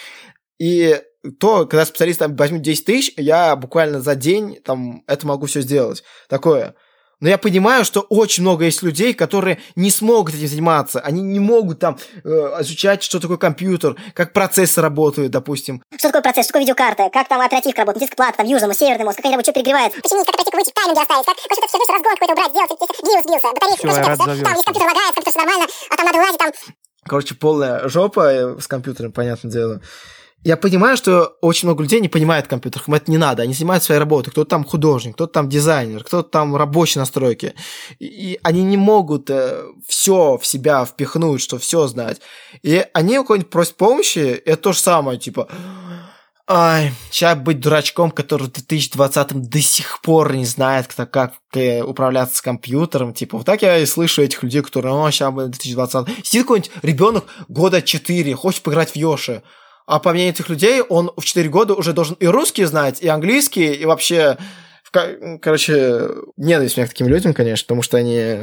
[0.58, 0.98] И
[1.38, 5.60] то, когда специалист там возьмет 10 тысяч, я буквально за день там это могу все
[5.60, 6.02] сделать.
[6.30, 6.74] Такое.
[7.20, 11.00] Но я понимаю, что очень много есть людей, которые не смогут этим заниматься.
[11.00, 12.28] Они не могут там э,
[12.60, 15.82] изучать, что такое компьютер, как процессы работают, допустим.
[15.96, 19.04] Что такое процесс, что такое видеокарта, как там оперативка работает, диск плата, там южный, северный
[19.04, 19.92] мозг, как они что перегревает.
[19.94, 21.38] Починить, как оперативку выйти, тайминги оставить, как?
[21.38, 24.88] Что-то все, разгон какой-то убрать, делать, биос сбился, батарейка, Все, я рад там есть компьютер
[24.88, 26.52] лагает, компьютер все нормально, а там надо лазить, там...
[27.06, 29.80] Короче, полная жопа э, с компьютером, понятное дело
[30.44, 33.86] я понимаю, что очень много людей не понимают компьютеров, им это не надо, они занимаются
[33.86, 37.54] своей работой, кто-то там художник, кто-то там дизайнер, кто-то там рабочий настройки,
[37.98, 42.20] и они не могут э, все в себя впихнуть, что все знать,
[42.62, 45.48] и они у кого-нибудь просят помощи, это то же самое, типа,
[46.46, 51.80] Ай, сейчас быть дурачком, который в 2020-м до сих пор не знает, кто, как э,
[51.82, 53.14] управляться с компьютером.
[53.14, 56.70] Типа, вот так я и слышу этих людей, которые, о, сейчас будет 2020 Сидит какой-нибудь
[56.82, 59.42] ребенок года 4, хочет поиграть в Йоши.
[59.86, 63.08] А по мнению этих людей, он в 4 года уже должен и русский знать, и
[63.08, 64.38] английский, и вообще...
[65.42, 68.38] Короче, ненависть у меня к таким людям, конечно, потому что они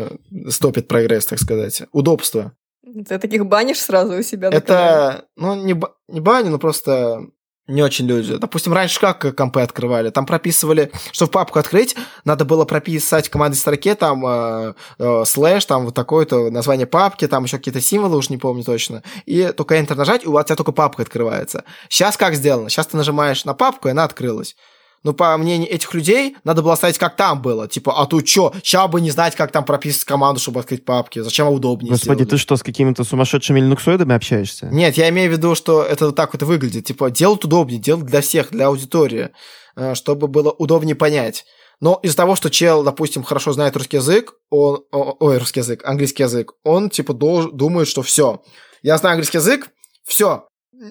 [0.50, 1.84] стопят прогресс, так сказать.
[1.94, 2.52] Удобство.
[2.84, 4.50] Ты таких банишь сразу у себя?
[4.50, 5.80] Это, ну, не,
[6.10, 7.28] не баню, но просто
[7.67, 8.36] не очень люди.
[8.38, 10.09] Допустим, раньше как компы открывали?
[10.09, 15.24] Там прописывали, что в папку открыть, надо было прописать в командной строке там э, э,
[15.25, 19.04] слэш, там вот такое-то название папки, там еще какие-то символы, уж не помню точно.
[19.25, 21.63] И только Enter нажать, и у тебя только папка открывается.
[21.88, 22.70] Сейчас как сделано?
[22.70, 24.55] Сейчас ты нажимаешь на папку, и она открылась.
[25.04, 27.68] Но по мнению этих людей, надо было оставить, как там было.
[27.68, 28.54] Типа, а тут что?
[28.64, 31.20] Сейчас бы не знать, как там прописать команду, чтобы открыть папки.
[31.20, 32.30] Зачем удобнее Господи, сделали?
[32.30, 34.68] ты что, с какими-то сумасшедшими линуксоидами общаешься?
[34.68, 36.86] Нет, я имею в виду, что это вот так вот выглядит.
[36.86, 39.30] Типа, делать удобнее, делать для всех, для аудитории,
[39.76, 41.46] э, чтобы было удобнее понять.
[41.80, 46.24] Но из-за того, что чел, допустим, хорошо знает русский язык, он, ой, русский язык, английский
[46.24, 48.44] язык, он, типа, должен, думает, что все.
[48.84, 49.70] Я знаю английский язык,
[50.06, 50.46] все,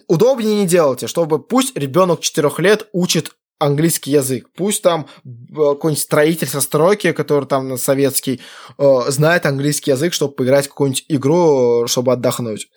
[0.08, 4.48] удобнее не делайте, чтобы пусть ребенок 4 лет учит английский язык.
[4.56, 8.40] Пусть там э, какой-нибудь строитель со стройки, который там советский,
[8.78, 12.68] э, знает английский язык, чтобы поиграть в какую-нибудь игру, чтобы отдохнуть.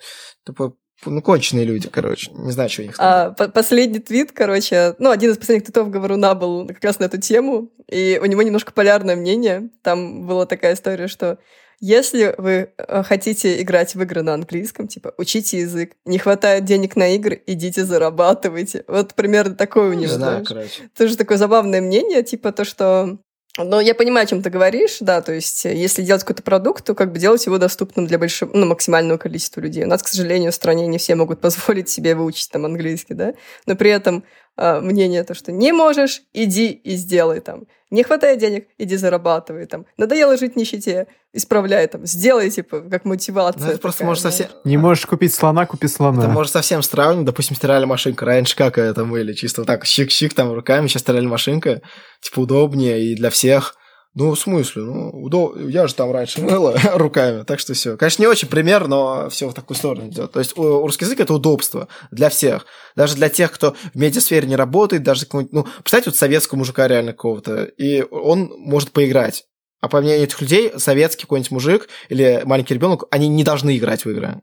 [0.46, 0.74] Типа,
[1.06, 2.30] ну, конченые люди, короче.
[2.32, 6.34] Не знаю, что у них а, Последний твит, короче, ну, один из последних твитов Говоруна
[6.34, 9.70] был как раз на эту тему, и у него немножко полярное мнение.
[9.82, 11.38] Там была такая история, что
[11.80, 15.92] Если вы э, хотите играть в игры на английском, типа, учите язык.
[16.04, 18.84] Не хватает денег на игры, идите зарабатывайте.
[18.88, 20.48] Вот примерно такое у Не него, знаю, знаешь.
[20.48, 20.90] короче.
[20.96, 23.18] Тоже такое забавное мнение, типа то, что...
[23.56, 26.84] Но я понимаю, о чем ты говоришь, да, то есть э, если делать какой-то продукт,
[26.84, 29.84] то как бы делать его доступным для большого, ну, максимального количества людей.
[29.84, 33.34] У нас, к сожалению, в стране не все могут позволить себе выучить там английский, да,
[33.66, 34.24] но при этом
[34.56, 37.64] мнение то, что не можешь, иди и сделай там.
[37.90, 39.86] Не хватает денег, иди зарабатывай там.
[39.96, 42.04] Надоело жить в нищете, исправляй там.
[42.06, 43.62] Сделай, типа, как мотивация.
[43.62, 44.48] Ну, это просто может совсем...
[44.64, 46.24] Не можешь купить слона, купи слона.
[46.24, 47.26] Это может совсем сравнивать.
[47.26, 48.24] Допустим, стиральная машинка.
[48.24, 49.32] Раньше как это мыли?
[49.32, 50.88] Чисто вот так, щик-щик там руками.
[50.88, 51.82] Сейчас стиральная машинка.
[52.20, 53.76] Типа удобнее и для всех.
[54.14, 54.82] Ну, в смысле?
[54.82, 55.56] Ну, удоб...
[55.58, 57.96] я же там раньше мыла руками, так что все.
[57.96, 60.32] Конечно, не очень пример, но все в такую сторону идет.
[60.32, 62.66] То есть у- русский язык это удобство для всех.
[62.94, 67.12] Даже для тех, кто в медиасфере не работает, даже ну, представьте, вот советского мужика реально
[67.12, 69.46] какого-то, и он может поиграть.
[69.80, 74.04] А по мнению этих людей, советский какой-нибудь мужик или маленький ребенок, они не должны играть
[74.04, 74.40] в игры.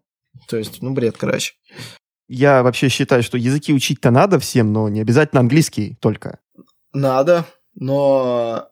[0.47, 1.53] То есть, ну, бред, короче.
[2.27, 6.39] Я вообще считаю, что языки учить-то надо всем, но не обязательно английский только.
[6.93, 8.70] Надо, но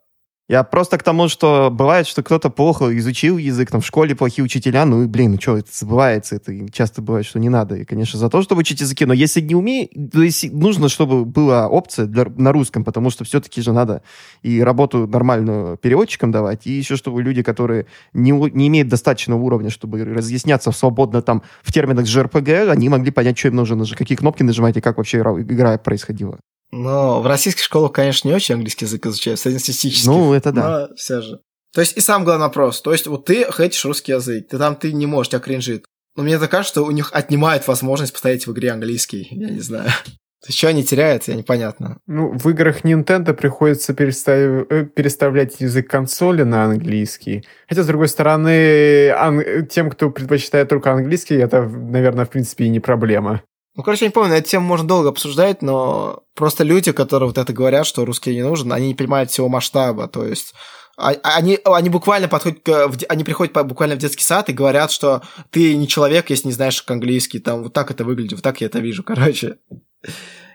[0.50, 4.44] Я просто к тому, что бывает, что кто-то плохо изучил язык, там в школе плохие
[4.44, 7.76] учителя, ну и, блин, ну что, это забывается, это часто бывает, что не надо.
[7.76, 11.24] И, конечно, за то, чтобы учить языки, но если не умеешь, то есть нужно, чтобы
[11.24, 14.02] была опция для, на русском, потому что все-таки же надо
[14.42, 19.70] и работу нормальную переводчикам давать, и еще чтобы люди, которые не, не имеют достаточного уровня,
[19.70, 24.42] чтобы разъясняться свободно там в терминах JRPG, они могли понять, что им нужно, какие кнопки
[24.42, 26.40] нажимать и как вообще ра- игра происходила.
[26.72, 30.08] Но в российских школах, конечно, не очень английский язык изучают, среднестатистических.
[30.08, 30.88] Ну, это да.
[30.90, 31.40] Но все же.
[31.74, 32.82] То есть и сам главный вопрос.
[32.82, 35.86] То есть вот ты хейтишь русский язык, ты там ты не можешь, тебя кринжит.
[36.16, 39.28] Но мне так кажется, что у них отнимает возможность поставить в игре английский.
[39.32, 39.90] Я не знаю.
[40.42, 42.00] То есть что они теряют, я непонятно.
[42.08, 47.46] Ну, в играх Nintendo приходится перестав- э, переставлять язык консоли на английский.
[47.68, 52.70] Хотя, с другой стороны, ан- тем, кто предпочитает только английский, это, наверное, в принципе и
[52.70, 53.44] не проблема.
[53.80, 57.38] Ну, короче, я не помню, эту тему можно долго обсуждать, но просто люди, которые вот
[57.38, 60.10] это говорят, что русский не нужен, они не понимают всего масштаба.
[60.10, 60.54] То есть
[60.98, 62.68] а- они, они буквально подходят
[63.08, 66.84] они приходят буквально в детский сад и говорят, что ты не человек, если не знаешь
[66.88, 69.60] английский, там вот так это выглядит, вот так я это вижу, короче.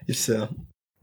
[0.07, 0.51] И все.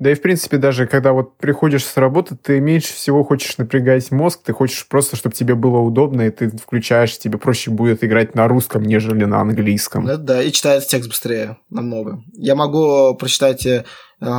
[0.02, 4.10] Да и, в принципе, даже когда вот приходишь с работы, ты меньше всего хочешь напрягать
[4.10, 8.34] мозг, ты хочешь просто, чтобы тебе было удобно, и ты включаешь, тебе проще будет играть
[8.34, 10.06] на русском, нежели на английском.
[10.06, 12.24] Ну, да, и читается текст быстрее намного.
[12.34, 13.84] Я могу прочитать, э,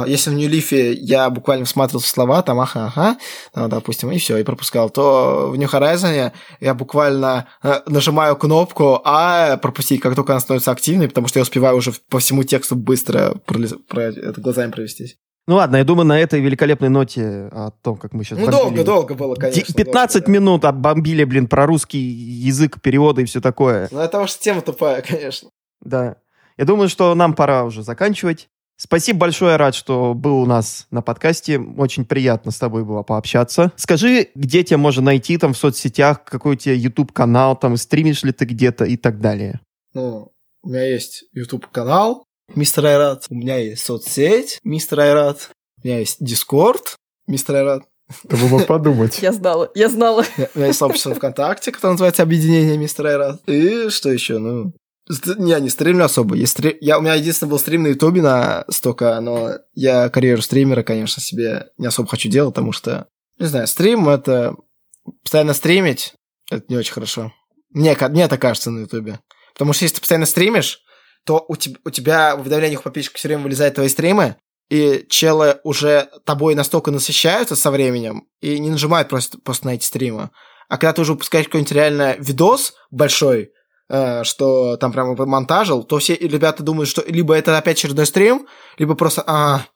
[0.09, 3.16] если в Нью-Лифе я буквально всматривался в слова, там ага, ага,
[3.55, 9.01] там, допустим, и все, и пропускал, то в New Horizon я буквально э, нажимаю кнопку
[9.05, 12.74] А пропустить, как только она становится активной, потому что я успеваю уже по всему тексту
[12.74, 15.18] быстро пролез- про это глазами провестись.
[15.48, 19.14] Ну ладно, я думаю, на этой великолепной ноте о том, как мы сейчас Ну, долго-долго
[19.14, 19.74] было, конечно.
[19.74, 20.32] 15 долго, да.
[20.32, 23.89] минут обомбили, блин, про русский язык, переводы и все такое.
[23.90, 25.51] Ну, это что тема тупая, конечно.
[25.81, 26.16] Да.
[26.56, 28.48] Я думаю, что нам пора уже заканчивать.
[28.77, 31.59] Спасибо большое, рад, что был у нас на подкасте.
[31.59, 33.73] Очень приятно с тобой было пообщаться.
[33.77, 38.32] Скажи, где тебя можно найти там в соцсетях, какой у тебя YouTube-канал, там стримишь ли
[38.32, 39.60] ты где-то и так далее.
[39.94, 40.32] Ну,
[40.62, 45.50] у меня есть YouTube-канал Мистер Айрат, у меня есть соцсеть Мистер Айрат,
[45.82, 46.96] у меня есть Дискорд
[47.26, 47.82] Мистер Айрат,
[48.26, 49.18] Кто бы мог подумать.
[49.22, 50.24] Я знала, я знала.
[50.54, 53.40] у меня есть сообщество ВКонтакте, которое называется Объединение Мистер Айрат.
[53.48, 54.38] И что еще?
[54.38, 54.72] Ну,
[55.10, 56.34] ст- не, не стримлю особо.
[56.34, 60.42] Есть стри- я, у меня единственный был стрим на Ютубе на столько, но я карьеру
[60.42, 63.06] стримера, конечно, себе не особо хочу делать, потому что,
[63.38, 64.56] не знаю, стрим— это
[65.22, 66.12] постоянно стримить,
[66.50, 67.32] это не очень хорошо.
[67.70, 69.20] Мне, мне это кажется на Ютубе.
[69.54, 70.80] Потому что если ты постоянно стримишь,
[71.24, 74.36] то у тебя, у тебя в уведомлениях подписчиков все время вылезают твои стримы,
[74.70, 79.85] и челы уже тобой настолько насыщаются со временем и не нажимают просто, просто на эти
[79.85, 80.31] стримы.
[80.69, 83.53] А когда ты уже выпускаешь какой-нибудь реально видос большой,
[83.90, 88.49] э, что там прямо монтажил, то все ребята думают, что либо это опять очередной стрим,
[88.78, 89.66] либо просто, а,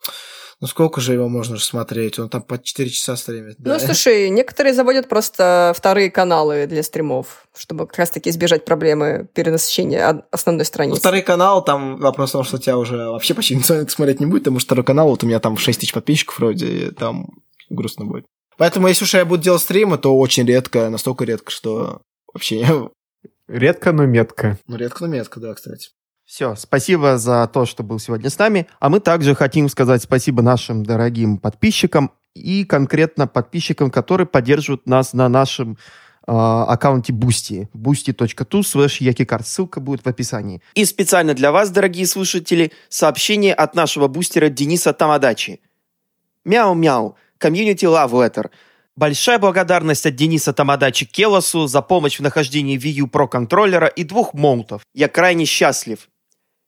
[0.61, 2.19] ну сколько же его можно же смотреть?
[2.19, 3.57] Он там по 4 часа стримит.
[3.59, 3.79] Ну, да.
[3.79, 10.61] слушай, некоторые заводят просто вторые каналы для стримов, чтобы как раз-таки избежать проблемы перенасыщения основной
[10.61, 11.01] Ну, страницы.
[11.01, 14.45] второй канал, там вопрос в том, что тебя уже вообще почти никто смотреть не будет,
[14.45, 17.29] потому что второй канал, вот у меня там 6 тысяч подписчиков вроде, и там
[17.69, 18.25] грустно будет.
[18.59, 22.01] Поэтому, если уж я буду делать стримы, то очень редко, настолько редко, что
[22.33, 22.89] вообще,
[23.49, 24.59] Редко, но метко.
[24.67, 25.91] ну, редко, но метко, да, кстати.
[26.27, 28.67] Все, спасибо за то, что был сегодня с нами.
[28.81, 35.13] А мы также хотим сказать спасибо нашим дорогим подписчикам и конкретно подписчикам, которые поддерживают нас
[35.13, 35.79] на нашем
[36.27, 37.69] э, аккаунте Boosty.
[37.73, 39.45] boosty.to slash yuckycart.
[39.45, 40.61] Ссылка будет в описании.
[40.75, 45.61] И специально для вас, дорогие слушатели, сообщение от нашего бустера Дениса Тамадачи.
[46.45, 47.15] Мяу-мяу.
[47.39, 48.51] Community Love Letter.
[48.97, 54.03] Большая благодарность от Дениса Тамадачи Келосу за помощь в нахождении Wii U Pro контроллера и
[54.03, 54.83] двух молотов.
[54.93, 56.09] Я крайне счастлив.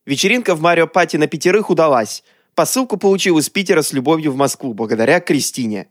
[0.08, 2.24] Вечеринка в Mario Party на пятерых удалась.
[2.54, 5.88] Посылку получил из Питера с любовью в Москву, благодаря Кристине.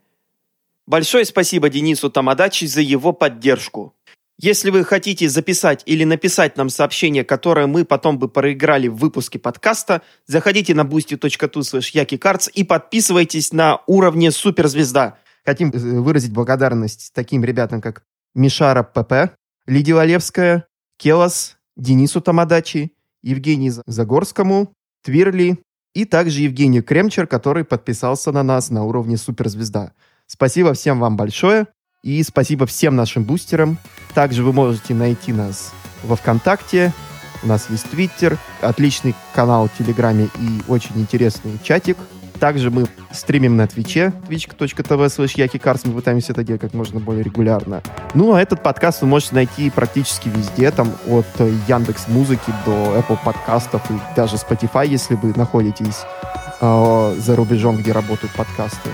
[0.88, 3.94] Большое спасибо Денису Тамадачи за его поддержку.
[4.36, 9.38] Если вы хотите записать или написать нам сообщение, которое мы потом бы проиграли в выпуске
[9.38, 15.16] подкаста, заходите на boosty.tu slash и подписывайтесь на уровне суперзвезда.
[15.44, 18.02] Хотим э, выразить благодарность таким ребятам, как
[18.34, 19.36] Мишара ПП,
[19.68, 20.66] Лидия Валевская,
[20.96, 22.92] Келос, Денису Тамадачи,
[23.22, 24.72] Евгению Загорскому,
[25.04, 25.58] Твирли
[25.94, 29.92] и также Евгению Кремчер, который подписался на нас на уровне суперзвезда.
[30.26, 31.66] Спасибо всем вам большое.
[32.04, 33.78] И спасибо всем нашим бустерам.
[34.14, 35.72] Также вы можете найти нас
[36.04, 36.92] во ВКонтакте,
[37.42, 41.96] у нас есть Твиттер, отличный канал в Телеграме и очень интересный чатик.
[42.40, 47.24] Также мы стримим на Твиче, twitch.tv slash yakikars, мы пытаемся это делать как можно более
[47.24, 47.82] регулярно.
[48.14, 51.26] Ну, а этот подкаст вы можете найти практически везде, там от
[51.66, 56.02] Яндекс Музыки до Apple подкастов и даже Spotify, если вы находитесь
[56.60, 58.90] э, за рубежом, где работают подкасты.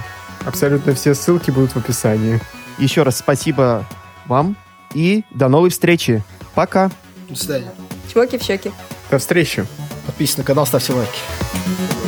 [0.46, 2.40] Абсолютно все ссылки будут в описании.
[2.78, 3.84] Еще раз спасибо
[4.26, 4.56] вам
[4.94, 6.22] и до новой встречи.
[6.54, 6.90] Пока.
[7.28, 7.72] До свидания.
[8.12, 8.70] Чмоки в щеки.
[9.10, 9.66] До встречи.
[10.06, 12.03] Подписывайтесь на канал, ставьте лайки.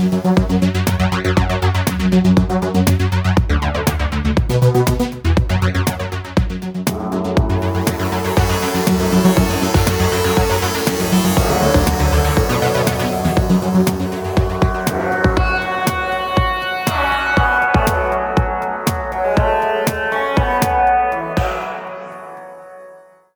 [0.00, 0.79] Thank you.